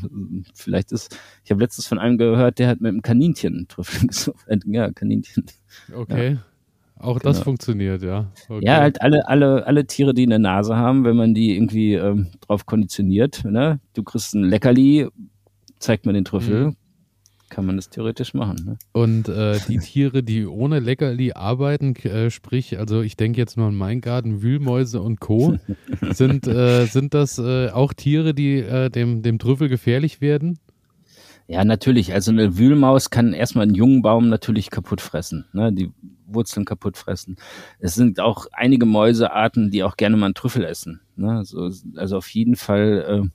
[0.54, 1.18] vielleicht ist.
[1.46, 4.46] Ich habe letztens von einem gehört, der hat mit einem Kaninchen Trüffel gesucht.
[4.48, 5.46] Äh, ja, Kaninchen.
[5.96, 6.34] Okay.
[6.34, 6.38] Ja.
[6.98, 7.32] Auch genau.
[7.32, 8.32] das funktioniert, ja.
[8.50, 8.66] Okay.
[8.66, 12.28] Ja, halt alle, alle, alle Tiere, die eine Nase haben, wenn man die irgendwie ähm,
[12.42, 13.80] drauf konditioniert, ne?
[13.94, 15.08] Du kriegst ein Leckerli,
[15.80, 16.76] zeigt man den Trüffel, mhm
[17.56, 18.58] kann man das theoretisch machen.
[18.66, 18.78] Ne?
[18.92, 23.68] Und äh, die Tiere, die ohne Leckerli arbeiten, äh, sprich, also ich denke jetzt nur
[23.68, 25.56] an meinen Garten, Wühlmäuse und Co.,
[26.12, 30.60] sind, äh, sind das äh, auch Tiere, die äh, dem, dem Trüffel gefährlich werden?
[31.48, 32.12] Ja, natürlich.
[32.12, 35.72] Also eine Wühlmaus kann erstmal einen jungen Baum natürlich kaputt fressen, ne?
[35.72, 35.92] die
[36.28, 37.38] Wurzeln kaputt fressen.
[37.80, 41.00] Es sind auch einige Mäusearten, die auch gerne mal einen Trüffel essen.
[41.16, 41.38] Ne?
[41.38, 43.30] Also, also auf jeden Fall äh,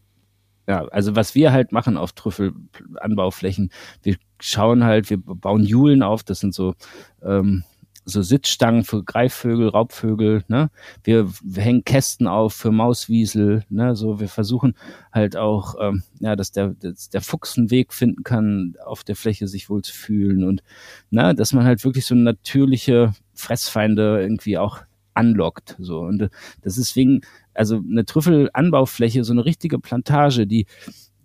[0.71, 3.73] ja, also was wir halt machen auf Trüffelanbauflächen,
[4.05, 6.75] wir schauen halt, wir bauen Julen auf, das sind so
[7.23, 7.65] ähm,
[8.05, 10.71] so Sitzstangen für Greifvögel, Raubvögel, ne?
[11.03, 13.97] Wir, wir hängen Kästen auf für Mauswiesel, ne?
[13.97, 14.75] So, wir versuchen
[15.13, 19.17] halt auch, ähm, ja, dass der, dass der Fuchs einen Weg finden kann, auf der
[19.17, 20.63] Fläche sich wohl zu fühlen und,
[21.11, 24.79] ne, dass man halt wirklich so natürliche Fressfeinde irgendwie auch
[25.15, 26.01] anlockt, so.
[26.01, 26.29] Und äh,
[26.63, 27.23] das ist wegen,
[27.55, 30.67] also eine Trüffelanbaufläche, so eine richtige Plantage, die,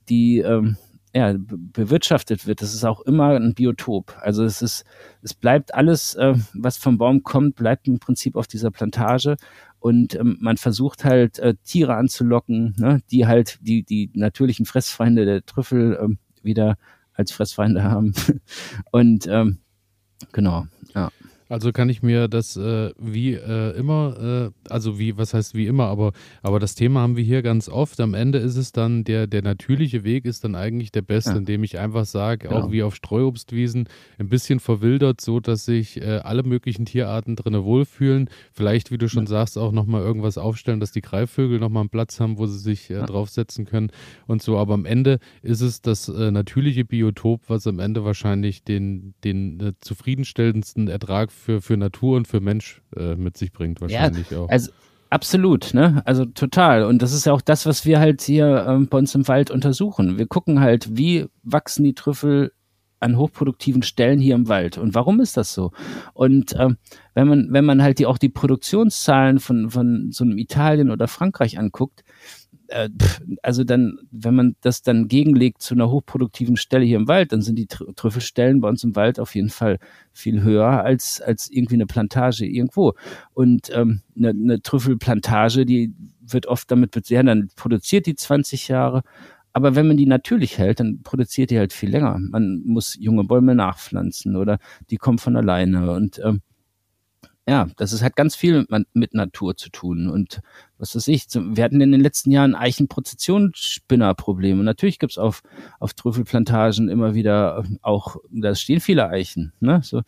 [0.10, 0.78] die ähm,
[1.16, 4.18] ja, bewirtschaftet wird, das ist auch immer ein Biotop.
[4.20, 4.84] Also es ist,
[5.22, 9.38] es bleibt alles, äh, was vom Baum kommt, bleibt im Prinzip auf dieser Plantage
[9.80, 15.24] und ähm, man versucht halt äh, Tiere anzulocken, ne, die halt die die natürlichen Fressfeinde
[15.24, 16.78] der Trüffel ähm, wieder
[17.14, 18.14] als Fressfeinde haben
[18.92, 19.60] und ähm,
[20.34, 20.68] genau.
[21.48, 25.68] Also kann ich mir das äh, wie äh, immer, äh, also wie, was heißt wie
[25.68, 28.00] immer, aber, aber das Thema haben wir hier ganz oft.
[28.00, 31.38] Am Ende ist es dann, der, der natürliche Weg ist dann eigentlich der beste, ja.
[31.38, 32.62] indem ich einfach sage, genau.
[32.62, 33.88] auch wie auf Streuobstwiesen,
[34.18, 38.28] ein bisschen verwildert, so dass sich äh, alle möglichen Tierarten drinnen wohlfühlen.
[38.52, 39.30] Vielleicht, wie du schon ja.
[39.30, 42.90] sagst, auch nochmal irgendwas aufstellen, dass die Greifvögel nochmal einen Platz haben, wo sie sich
[42.90, 43.06] äh, ja.
[43.06, 43.92] draufsetzen können
[44.26, 44.58] und so.
[44.58, 49.76] Aber am Ende ist es das äh, natürliche Biotop, was am Ende wahrscheinlich den, den
[49.82, 54.50] zufriedenstellendsten Ertrag für, für Natur und für Mensch äh, mit sich bringt, wahrscheinlich ja, auch.
[54.50, 54.72] Also
[55.10, 56.02] absolut, ne?
[56.06, 56.84] Also total.
[56.84, 59.52] Und das ist ja auch das, was wir halt hier ähm, bei uns im Wald
[59.52, 60.18] untersuchen.
[60.18, 62.52] Wir gucken halt, wie wachsen die Trüffel
[63.00, 64.78] an hochproduktiven Stellen hier im Wald.
[64.78, 65.72] Und warum ist das so?
[66.14, 66.78] Und ähm,
[67.14, 71.08] wenn man, wenn man halt die auch die Produktionszahlen von, von so einem Italien oder
[71.08, 72.04] Frankreich anguckt,
[72.76, 72.90] äh,
[73.42, 77.42] also dann, wenn man das dann gegenlegt zu einer hochproduktiven Stelle hier im Wald, dann
[77.42, 79.80] sind die Trüffelstellen bei uns im Wald auf jeden Fall
[80.12, 82.94] viel höher als, als irgendwie eine Plantage irgendwo.
[83.34, 89.04] Und ähm, eine, eine Trüffelplantage, die wird oft damit bezahlt, dann produziert die 20 Jahre.
[89.54, 92.18] Aber wenn man die natürlich hält, dann produziert die halt viel länger.
[92.20, 94.60] Man muss junge Bäume nachpflanzen oder
[94.90, 95.92] die kommen von alleine.
[95.92, 96.42] Und ähm,
[97.48, 100.10] ja, das ist halt ganz viel mit, mit Natur zu tun.
[100.10, 100.42] Und
[100.78, 104.64] was weiß ich, wir hatten in den letzten Jahren Eichenprozessionsspinnerprobleme.
[104.64, 105.42] Natürlich gibt's auf,
[105.80, 109.54] auf Trüffelplantagen immer wieder auch, da stehen viele Eichen.
[109.60, 109.82] Ne?
[109.84, 110.02] So.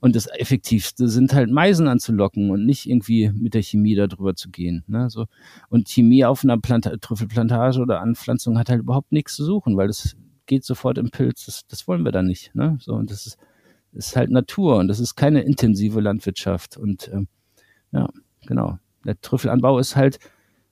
[0.00, 4.50] Und das Effektivste sind halt Meisen anzulocken und nicht irgendwie mit der Chemie darüber zu
[4.50, 4.84] gehen.
[4.86, 5.10] Ne?
[5.10, 5.26] So.
[5.68, 9.88] Und Chemie auf einer Planta Trüffelplantage oder Anpflanzung hat halt überhaupt nichts zu suchen, weil
[9.88, 10.16] das
[10.46, 11.46] geht sofort im Pilz.
[11.46, 12.54] Das, das wollen wir dann nicht.
[12.54, 12.78] Ne?
[12.80, 13.38] So, und das ist
[13.94, 16.76] ist halt Natur und das ist keine intensive Landwirtschaft.
[16.76, 17.28] Und ähm,
[17.92, 18.08] ja,
[18.46, 18.78] genau.
[19.04, 20.18] Der Trüffelanbau ist halt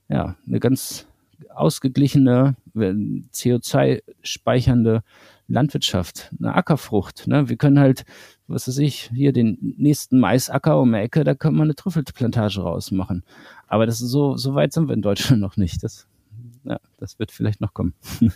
[0.08, 1.06] ja eine ganz
[1.54, 5.02] ausgeglichene, CO2-speichernde
[5.48, 7.26] Landwirtschaft, eine Ackerfrucht.
[7.26, 7.48] Ne?
[7.48, 8.04] Wir können halt,
[8.46, 12.60] was weiß ich, hier den nächsten Maisacker um die Ecke, da kann man eine Trüffelplantage
[12.60, 13.24] rausmachen.
[13.66, 15.82] Aber das ist so, so weit sind wir in Deutschland noch nicht.
[15.82, 16.06] Das,
[16.64, 17.94] ja, das wird vielleicht noch kommen.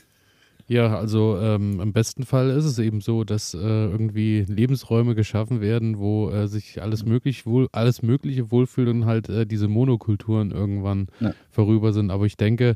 [0.69, 5.61] Ja, also ähm, im besten Fall ist es eben so, dass äh, irgendwie Lebensräume geschaffen
[5.61, 10.51] werden, wo äh, sich alles möglich wohl, alles Mögliche wohlfühlt und halt äh, diese Monokulturen
[10.51, 11.35] irgendwann ja.
[11.51, 12.11] vorüber sind.
[12.11, 12.75] Aber ich denke,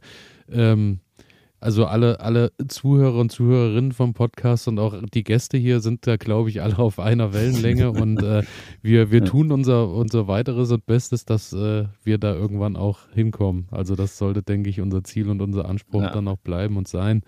[0.49, 1.01] ähm,
[1.61, 6.17] also alle, alle Zuhörer und Zuhörerinnen vom Podcast und auch die Gäste hier sind da,
[6.17, 8.45] glaube ich, alle auf einer Wellenlänge und äh,
[8.83, 13.67] wir, wir tun unser, unser weiteres und Bestes, dass äh, wir da irgendwann auch hinkommen.
[13.71, 16.13] Also das sollte, denke ich, unser Ziel und unser Anspruch ja.
[16.13, 17.23] dann auch bleiben und sein.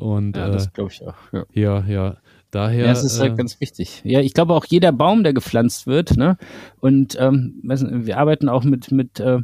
[0.00, 1.14] Und, ja, das äh, glaube ich auch.
[1.32, 1.84] Ja, ja.
[1.86, 2.16] ja.
[2.50, 2.86] Daher.
[2.86, 4.00] Ja, das ist halt äh, ganz wichtig.
[4.04, 6.36] Ja, ich glaube auch jeder Baum, der gepflanzt wird, ne?
[6.80, 9.38] Und ähm, wir arbeiten auch mit, mit äh,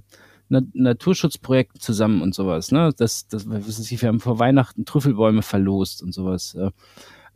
[0.48, 2.92] Naturschutzprojekten zusammen und sowas, ne?
[2.96, 6.56] Das, das, was ist, wir haben vor Weihnachten Trüffelbäume verlost und sowas.
[6.56, 6.70] Äh,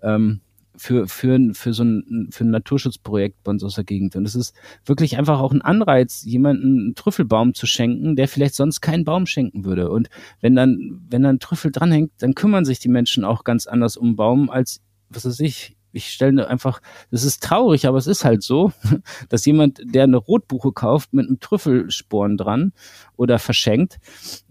[0.03, 0.41] ähm,
[0.81, 4.17] für, für, für so ein, für ein Naturschutzprojekt bei uns aus der Gegend.
[4.17, 4.55] Und es ist
[4.87, 9.27] wirklich einfach auch ein Anreiz, jemanden einen Trüffelbaum zu schenken, der vielleicht sonst keinen Baum
[9.27, 9.91] schenken würde.
[9.91, 10.09] Und
[10.41, 14.17] wenn dann, wenn dann Trüffel dranhängt, dann kümmern sich die Menschen auch ganz anders um
[14.17, 18.43] Baum als, was weiß ich, ich stelle einfach, das ist traurig, aber es ist halt
[18.43, 18.73] so,
[19.29, 22.73] dass jemand, der eine Rotbuche kauft mit einem Trüffelsporn dran
[23.17, 23.99] oder verschenkt,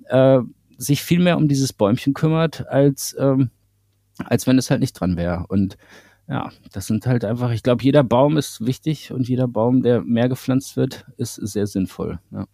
[0.06, 0.42] äh,
[0.78, 3.50] sich viel mehr um dieses Bäumchen kümmert, als, ähm,
[4.26, 5.46] als wenn es halt nicht dran wäre.
[5.48, 5.76] Und
[6.30, 10.02] ja, das sind halt einfach, ich glaube, jeder Baum ist wichtig und jeder Baum, der
[10.02, 12.20] mehr gepflanzt wird, ist sehr sinnvoll.
[12.32, 12.46] Ja,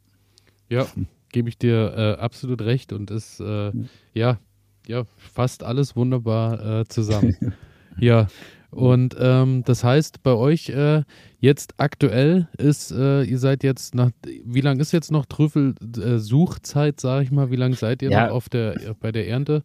[0.69, 0.87] ja
[1.29, 3.71] gebe ich dir äh, absolut recht und ist äh,
[4.13, 4.39] ja,
[4.87, 7.35] ja, fast alles wunderbar äh, zusammen.
[7.99, 8.27] ja,
[8.71, 11.03] und ähm, das heißt, bei euch äh,
[11.39, 14.11] jetzt aktuell ist, äh, ihr seid jetzt nach,
[14.45, 17.51] wie lange ist jetzt noch Trüffelsuchzeit, äh, sage ich mal?
[17.51, 18.27] Wie lange seid ihr ja.
[18.27, 19.63] noch auf der, bei der Ernte?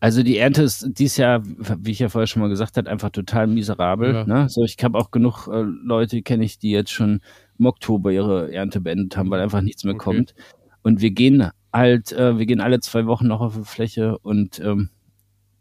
[0.00, 3.10] Also die Ernte ist dieses Jahr, wie ich ja vorher schon mal gesagt habe, einfach
[3.10, 4.14] total miserabel.
[4.14, 4.24] Ja.
[4.24, 4.48] Ne?
[4.48, 7.20] So, ich habe auch genug äh, Leute, kenne ich, die jetzt schon
[7.58, 10.04] im Oktober ihre Ernte beendet haben, weil einfach nichts mehr okay.
[10.04, 10.34] kommt.
[10.82, 14.60] Und wir gehen halt, äh, wir gehen alle zwei Wochen noch auf die Fläche und
[14.60, 14.90] ähm,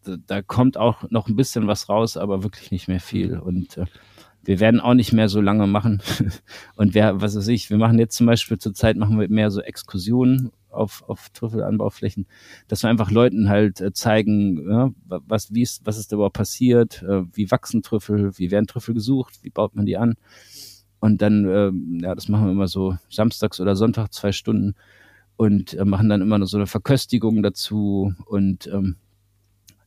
[0.04, 3.36] da, da, kommt auch noch ein bisschen was raus, aber wirklich nicht mehr viel.
[3.36, 3.42] Mhm.
[3.42, 3.86] Und äh,
[4.44, 6.02] wir werden auch nicht mehr so lange machen.
[6.76, 9.62] und wer, was weiß ich, wir machen jetzt zum Beispiel zurzeit machen wir mehr so
[9.62, 12.28] Exkursionen auf, auf Trüffelanbauflächen,
[12.68, 16.38] dass wir einfach Leuten halt äh, zeigen, ja, was, wie ist, was ist da überhaupt
[16.38, 20.16] passiert, äh, wie wachsen Trüffel, wie werden Trüffel gesucht, wie baut man die an.
[21.00, 24.76] Und dann, äh, ja, das machen wir immer so samstags oder Sonntag zwei Stunden
[25.36, 28.14] und äh, machen dann immer so eine Verköstigung dazu.
[28.26, 28.98] Und ähm,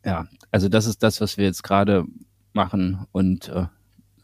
[0.04, 2.04] ja, also das ist das, was wir jetzt gerade
[2.52, 3.66] machen und äh,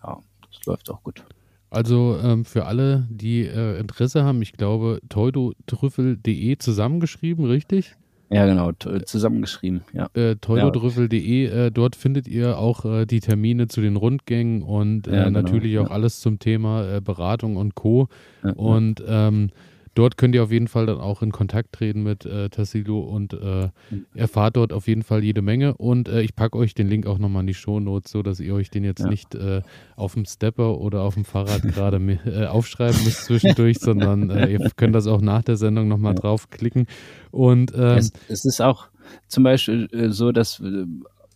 [0.02, 1.24] ja, das läuft auch gut.
[1.70, 7.96] Also ähm, für alle, die äh, Interesse haben, ich glaube, teudotrüffel.de zusammengeschrieben, richtig?
[8.32, 8.70] Ja, genau,
[9.06, 10.08] zusammengeschrieben, ja.
[10.14, 15.16] Äh, teudodrüffel.de, äh, dort findet ihr auch äh, die Termine zu den Rundgängen und äh,
[15.16, 15.90] ja, genau, natürlich auch ja.
[15.90, 18.08] alles zum Thema äh, Beratung und Co.
[18.44, 19.50] Ja, und ähm,
[19.94, 23.32] dort könnt ihr auf jeden Fall dann auch in Kontakt treten mit äh, Tassilo und
[23.32, 24.06] äh, mhm.
[24.14, 25.74] erfahrt dort auf jeden Fall jede Menge.
[25.76, 28.54] Und äh, ich packe euch den Link auch nochmal in die Shownotes, so dass ihr
[28.54, 29.08] euch den jetzt ja.
[29.08, 29.62] nicht äh,
[29.96, 34.70] auf dem Stepper oder auf dem Fahrrad gerade äh, aufschreiben müsst zwischendurch, sondern äh, ihr
[34.76, 36.20] könnt das auch nach der Sendung nochmal ja.
[36.20, 36.86] draufklicken.
[37.30, 38.88] Und ähm, es, es, ist auch
[39.28, 40.62] zum Beispiel so, dass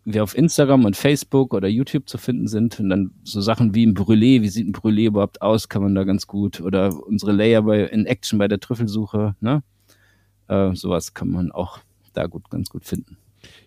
[0.05, 3.87] wir auf Instagram und Facebook oder YouTube zu finden sind und dann so Sachen wie
[3.87, 7.33] ein Brûlé, wie sieht ein Brûlé überhaupt aus, kann man da ganz gut oder unsere
[7.33, 9.63] Layer bei in Action bei der Trüffelsuche, ne?
[10.49, 11.79] Äh, sowas kann man auch
[12.13, 13.17] da gut ganz gut finden.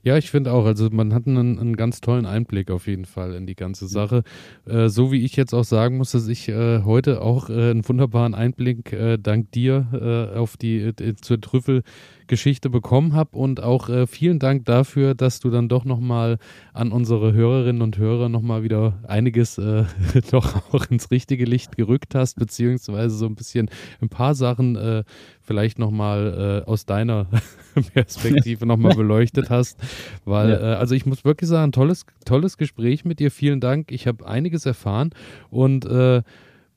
[0.04, 0.66] Ja, ich finde auch.
[0.66, 4.24] Also man hat einen, einen, ganz tollen Einblick auf jeden Fall in die ganze Sache.
[4.66, 7.88] Äh, so wie ich jetzt auch sagen muss, dass ich äh, heute auch äh, einen
[7.88, 11.84] wunderbaren Einblick äh, dank dir äh, auf die äh, zur Trüffel
[12.28, 16.38] Geschichte bekommen habe und auch äh, vielen Dank dafür, dass du dann doch nochmal
[16.74, 19.86] an unsere Hörerinnen und Hörer nochmal wieder einiges äh,
[20.32, 23.70] doch auch ins richtige Licht gerückt hast, beziehungsweise so ein bisschen
[24.02, 25.04] ein paar Sachen äh,
[25.42, 27.28] vielleicht nochmal äh, aus deiner
[27.94, 29.80] Perspektive nochmal beleuchtet hast,
[30.26, 30.74] weil ja.
[30.74, 34.28] äh, also ich muss wirklich sagen, tolles, tolles Gespräch mit dir, vielen Dank, ich habe
[34.28, 35.12] einiges erfahren
[35.50, 36.22] und äh,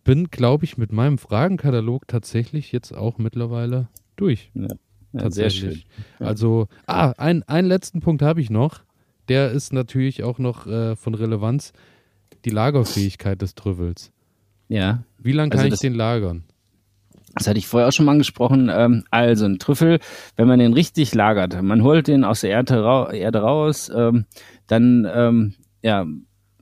[0.05, 4.51] bin, glaube ich, mit meinem Fragenkatalog tatsächlich jetzt auch mittlerweile durch.
[4.55, 4.69] Ja.
[5.13, 5.83] Ja, sehr schön.
[6.19, 6.27] Ja.
[6.27, 8.81] Also, ah, ein, einen letzten Punkt habe ich noch.
[9.29, 11.73] Der ist natürlich auch noch äh, von Relevanz.
[12.45, 14.13] Die Lagerfähigkeit des Trüffels.
[14.69, 15.05] Ja.
[15.19, 16.45] Wie lange kann also ich den lagern?
[17.35, 18.71] Das hatte ich vorher auch schon mal angesprochen.
[18.73, 20.01] Ähm, also ein Trüffel,
[20.37, 24.25] wenn man den richtig lagert, man holt den aus der Erde, raus, ähm,
[24.67, 26.07] dann ähm, ja,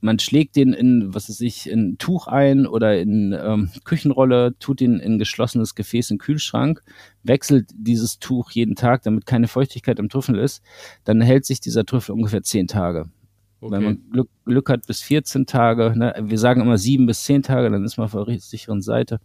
[0.01, 4.55] man schlägt den in, was weiß ich, in ein Tuch ein oder in ähm, Küchenrolle,
[4.59, 6.83] tut ihn in geschlossenes Gefäß in Kühlschrank,
[7.23, 10.63] wechselt dieses Tuch jeden Tag, damit keine Feuchtigkeit im Trüffel ist,
[11.05, 13.11] dann hält sich dieser Trüffel ungefähr zehn Tage.
[13.61, 13.73] Okay.
[13.73, 16.15] Wenn man Glück, Glück, hat, bis 14 Tage, ne?
[16.21, 19.21] wir sagen immer sieben bis zehn Tage, dann ist man auf der sicheren Seite.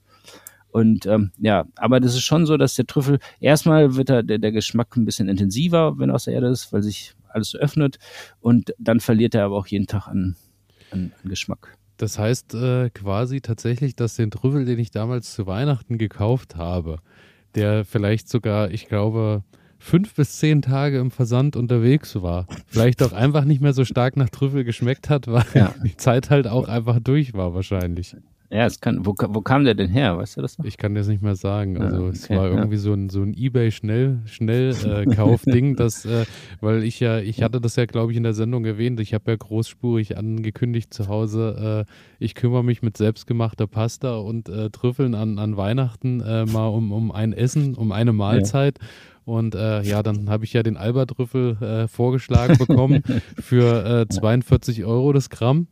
[0.74, 4.40] Und ähm, ja, aber das ist schon so, dass der Trüffel, erstmal wird er, der,
[4.40, 8.00] der Geschmack ein bisschen intensiver, wenn er aus der Erde ist, weil sich alles öffnet.
[8.40, 10.36] Und dann verliert er aber auch jeden Tag an,
[10.94, 11.78] an, an Geschmack.
[11.98, 16.98] Das heißt äh, quasi tatsächlich, dass den Trüffel, den ich damals zu Weihnachten gekauft habe,
[17.56, 19.44] der vielleicht sogar, ich glaube,
[19.78, 24.18] fünf bis zehn Tage im Versand unterwegs war, vielleicht auch einfach nicht mehr so stark
[24.18, 25.76] nach Trüffel geschmeckt hat, weil ja.
[25.84, 28.16] die Zeit halt auch einfach durch war wahrscheinlich.
[28.54, 30.16] Ja, es kann, wo, wo kam der denn her?
[30.16, 30.66] Weißt du das noch?
[30.66, 31.82] Ich kann das nicht mehr sagen.
[31.82, 32.82] Also ja, okay, es war irgendwie ja.
[32.82, 36.26] so ein, so ein Ebay-Schnell, Schnellkaufding, äh, das, äh,
[36.62, 39.00] weil ich ja, ich hatte das ja, glaube ich, in der Sendung erwähnt.
[39.00, 41.94] Ich habe ja großspurig angekündigt zu Hause, äh,
[42.24, 46.92] ich kümmere mich mit selbstgemachter Pasta und äh, Trüffeln an, an Weihnachten äh, mal um,
[46.92, 48.78] um ein Essen, um eine Mahlzeit.
[48.80, 48.88] Ja.
[49.26, 53.02] Und äh, ja, dann habe ich ja den Albertrüffel äh, vorgeschlagen bekommen
[53.42, 55.68] für äh, 42 Euro das Gramm.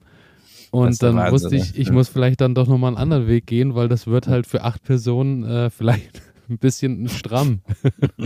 [0.72, 1.94] Und dann Wahnsinn, wusste ich, ich ja.
[1.94, 4.84] muss vielleicht dann doch nochmal einen anderen Weg gehen, weil das wird halt für acht
[4.84, 7.62] Personen äh, vielleicht ein bisschen stramm.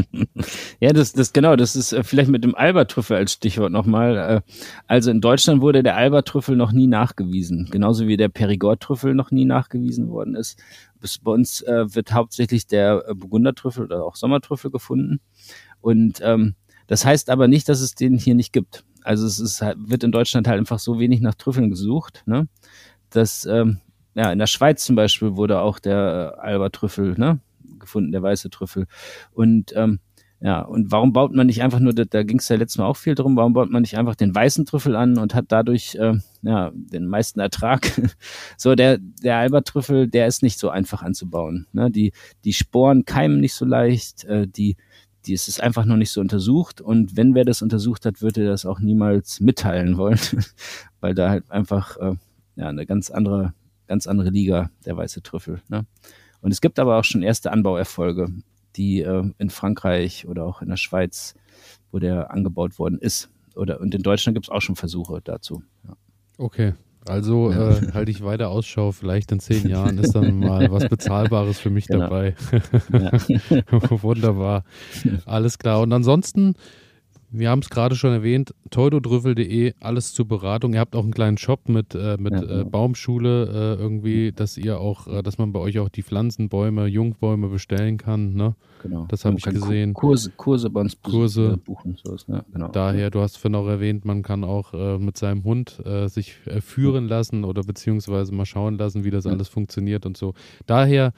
[0.80, 4.18] ja, das, das genau, das ist äh, vielleicht mit dem Albertrüffel als Stichwort nochmal.
[4.18, 4.42] Äh,
[4.88, 9.46] also in Deutschland wurde der Albertrüffel noch nie nachgewiesen, genauso wie der Perigord-Trüffel noch nie
[9.46, 10.60] nachgewiesen worden ist.
[11.00, 15.20] Bis bei uns äh, wird hauptsächlich der äh, Burgundertrüffel oder auch Sommertrüffel gefunden.
[15.82, 16.56] Und ähm,
[16.88, 18.84] das heißt aber nicht, dass es den hier nicht gibt.
[19.06, 22.48] Also es ist, halt, wird in Deutschland halt einfach so wenig nach Trüffeln gesucht, ne?
[23.10, 23.80] dass ähm,
[24.16, 27.40] ja in der Schweiz zum Beispiel wurde auch der äh, Alba-Trüffel ne?
[27.80, 28.88] gefunden, der weiße Trüffel.
[29.32, 30.00] Und ähm,
[30.42, 32.98] ja, und warum baut man nicht einfach nur, da, ging es ja letztes Mal auch
[32.98, 36.20] viel drum, warum baut man nicht einfach den weißen Trüffel an und hat dadurch äh,
[36.42, 37.90] ja, den meisten Ertrag?
[38.58, 41.68] so, der, der Alba-Trüffel, der ist nicht so einfach anzubauen.
[41.72, 41.90] Ne?
[41.90, 42.12] Die,
[42.44, 44.76] die Sporen keimen nicht so leicht, äh, die,
[45.26, 46.82] die ist es einfach noch nicht so untersucht.
[46.82, 50.20] Und wenn wer das untersucht hat, würde er das auch niemals mitteilen wollen,
[51.00, 52.16] weil da halt einfach äh,
[52.56, 53.54] ja, eine ganz andere,
[53.88, 55.62] ganz andere Liga, der weiße Trüffel.
[55.68, 55.86] Ne?
[56.42, 58.30] Und es gibt aber auch schon erste Anbauerfolge,
[58.76, 61.34] die äh, in Frankreich oder auch in der Schweiz,
[61.92, 63.30] wo der angebaut worden ist.
[63.56, 65.64] Oder, und in Deutschland gibt es auch schon Versuche dazu.
[65.88, 65.96] Ja.
[66.38, 66.74] Okay,
[67.06, 67.72] also ja.
[67.72, 68.92] äh, halte ich weiter Ausschau.
[68.92, 72.02] Vielleicht in zehn Jahren ist dann mal was Bezahlbares für mich genau.
[72.02, 72.36] dabei.
[73.90, 74.64] Wunderbar.
[75.26, 75.82] Alles klar.
[75.82, 76.56] Und ansonsten
[77.38, 80.74] wir haben es gerade schon erwähnt, teudodrüffel.de, alles zur Beratung.
[80.74, 82.62] Ihr habt auch einen kleinen Shop mit, äh, mit ja, genau.
[82.62, 83.46] äh, Baumschule
[83.78, 87.48] äh, irgendwie, dass ihr auch, äh, dass man bei euch auch die Pflanzen, Bäume, Jungbäume
[87.48, 88.34] bestellen kann.
[88.34, 88.56] Ne?
[88.82, 89.06] Genau.
[89.10, 89.94] Das habe ich gesehen.
[89.94, 91.54] Kurse, Kurse bei uns Kurse.
[91.54, 91.98] Äh, buchen.
[92.04, 92.46] So ist, ne?
[92.52, 92.70] genau.
[92.70, 97.08] Daher, du hast vorhin auch erwähnt, man kann auch äh, mit seinem Hund sich führen
[97.08, 99.32] lassen oder beziehungsweise mal schauen lassen, wie das ja.
[99.32, 100.34] alles funktioniert und so.
[100.66, 101.14] Daher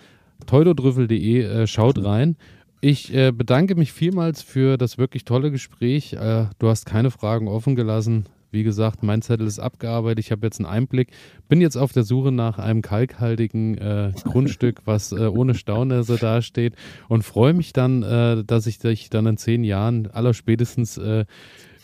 [0.46, 2.36] teudodrüffel.de, schaut rein.
[2.80, 6.14] Ich äh, bedanke mich vielmals für das wirklich tolle Gespräch.
[6.14, 8.26] Äh, du hast keine Fragen offen gelassen.
[8.52, 10.20] Wie gesagt, mein Zettel ist abgearbeitet.
[10.20, 11.10] Ich habe jetzt einen Einblick.
[11.50, 16.76] Bin jetzt auf der Suche nach einem kalkhaltigen äh, Grundstück, was äh, ohne Staunässe dasteht
[17.10, 21.26] und freue mich dann, äh, dass ich dich dann in zehn Jahren allerspätestens äh,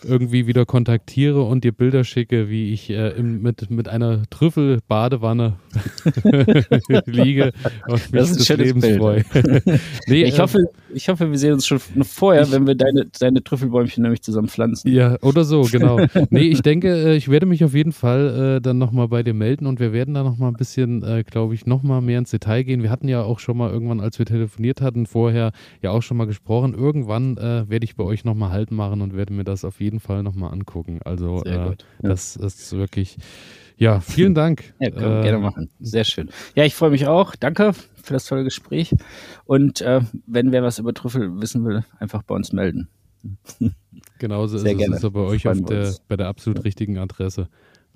[0.06, 5.56] irgendwie wieder kontaktiere und dir Bilder schicke, wie ich äh, im, mit, mit einer Trüffelbadewanne
[7.06, 7.52] liege
[7.88, 9.24] und mich das des Lebens freue.
[10.08, 10.60] nee, ich, äh, hoffe,
[10.94, 14.48] ich hoffe, wir sehen uns schon vorher, ich, wenn wir deine, deine Trüffelbäumchen nämlich zusammen
[14.48, 14.92] pflanzen.
[14.92, 16.00] Ja, oder so, genau.
[16.30, 19.34] nee, ich denke, äh, ich werde mich auf jeden Fall äh, dann nochmal bei dir
[19.34, 22.64] melden und wir werden da nochmal ein bisschen, äh, glaube ich, nochmal mehr ins Detail
[22.64, 22.84] gehen.
[22.84, 25.52] Wir hatten ja auch schon mal irgendwann, als wir telefoniert hatten, vorher
[25.82, 26.74] ja auch schon mal gesprochen.
[26.74, 29.93] Irgendwann äh, werde ich bei euch nochmal Halt machen und werde mir das auf jeden
[29.94, 31.00] jeden Fall nochmal angucken.
[31.06, 31.74] Also äh, ja.
[32.02, 33.18] das ist wirklich,
[33.78, 34.74] ja, vielen Dank.
[34.80, 35.70] Ja, können wir äh, gerne machen.
[35.80, 36.30] Sehr schön.
[36.56, 37.36] Ja, ich freue mich auch.
[37.36, 38.94] Danke für das tolle Gespräch.
[39.46, 42.90] Und äh, wenn wer was über Trüffel wissen will, einfach bei uns melden.
[44.18, 44.96] Genauso Sehr ist gerne.
[44.96, 47.48] es ist bei euch auf der, bei der absolut richtigen Adresse.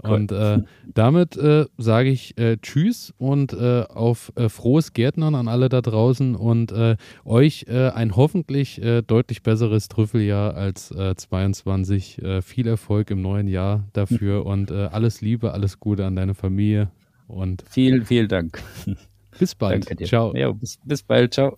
[0.04, 0.60] Und äh,
[0.94, 5.82] damit äh, sage ich äh, Tschüss und äh, auf äh, frohes Gärtnern an alle da
[5.82, 12.22] draußen und äh, euch ein hoffentlich deutlich besseres Trüffeljahr als 22.
[12.42, 16.90] viel Erfolg im neuen Jahr dafür und alles Liebe, alles Gute an deine Familie
[17.28, 18.62] und vielen, vielen Dank.
[19.40, 19.86] Bis bald.
[19.86, 20.08] Danke dir.
[20.08, 20.36] Ciao.
[20.36, 21.34] Ja, bis, bis bald.
[21.34, 21.58] Ciao.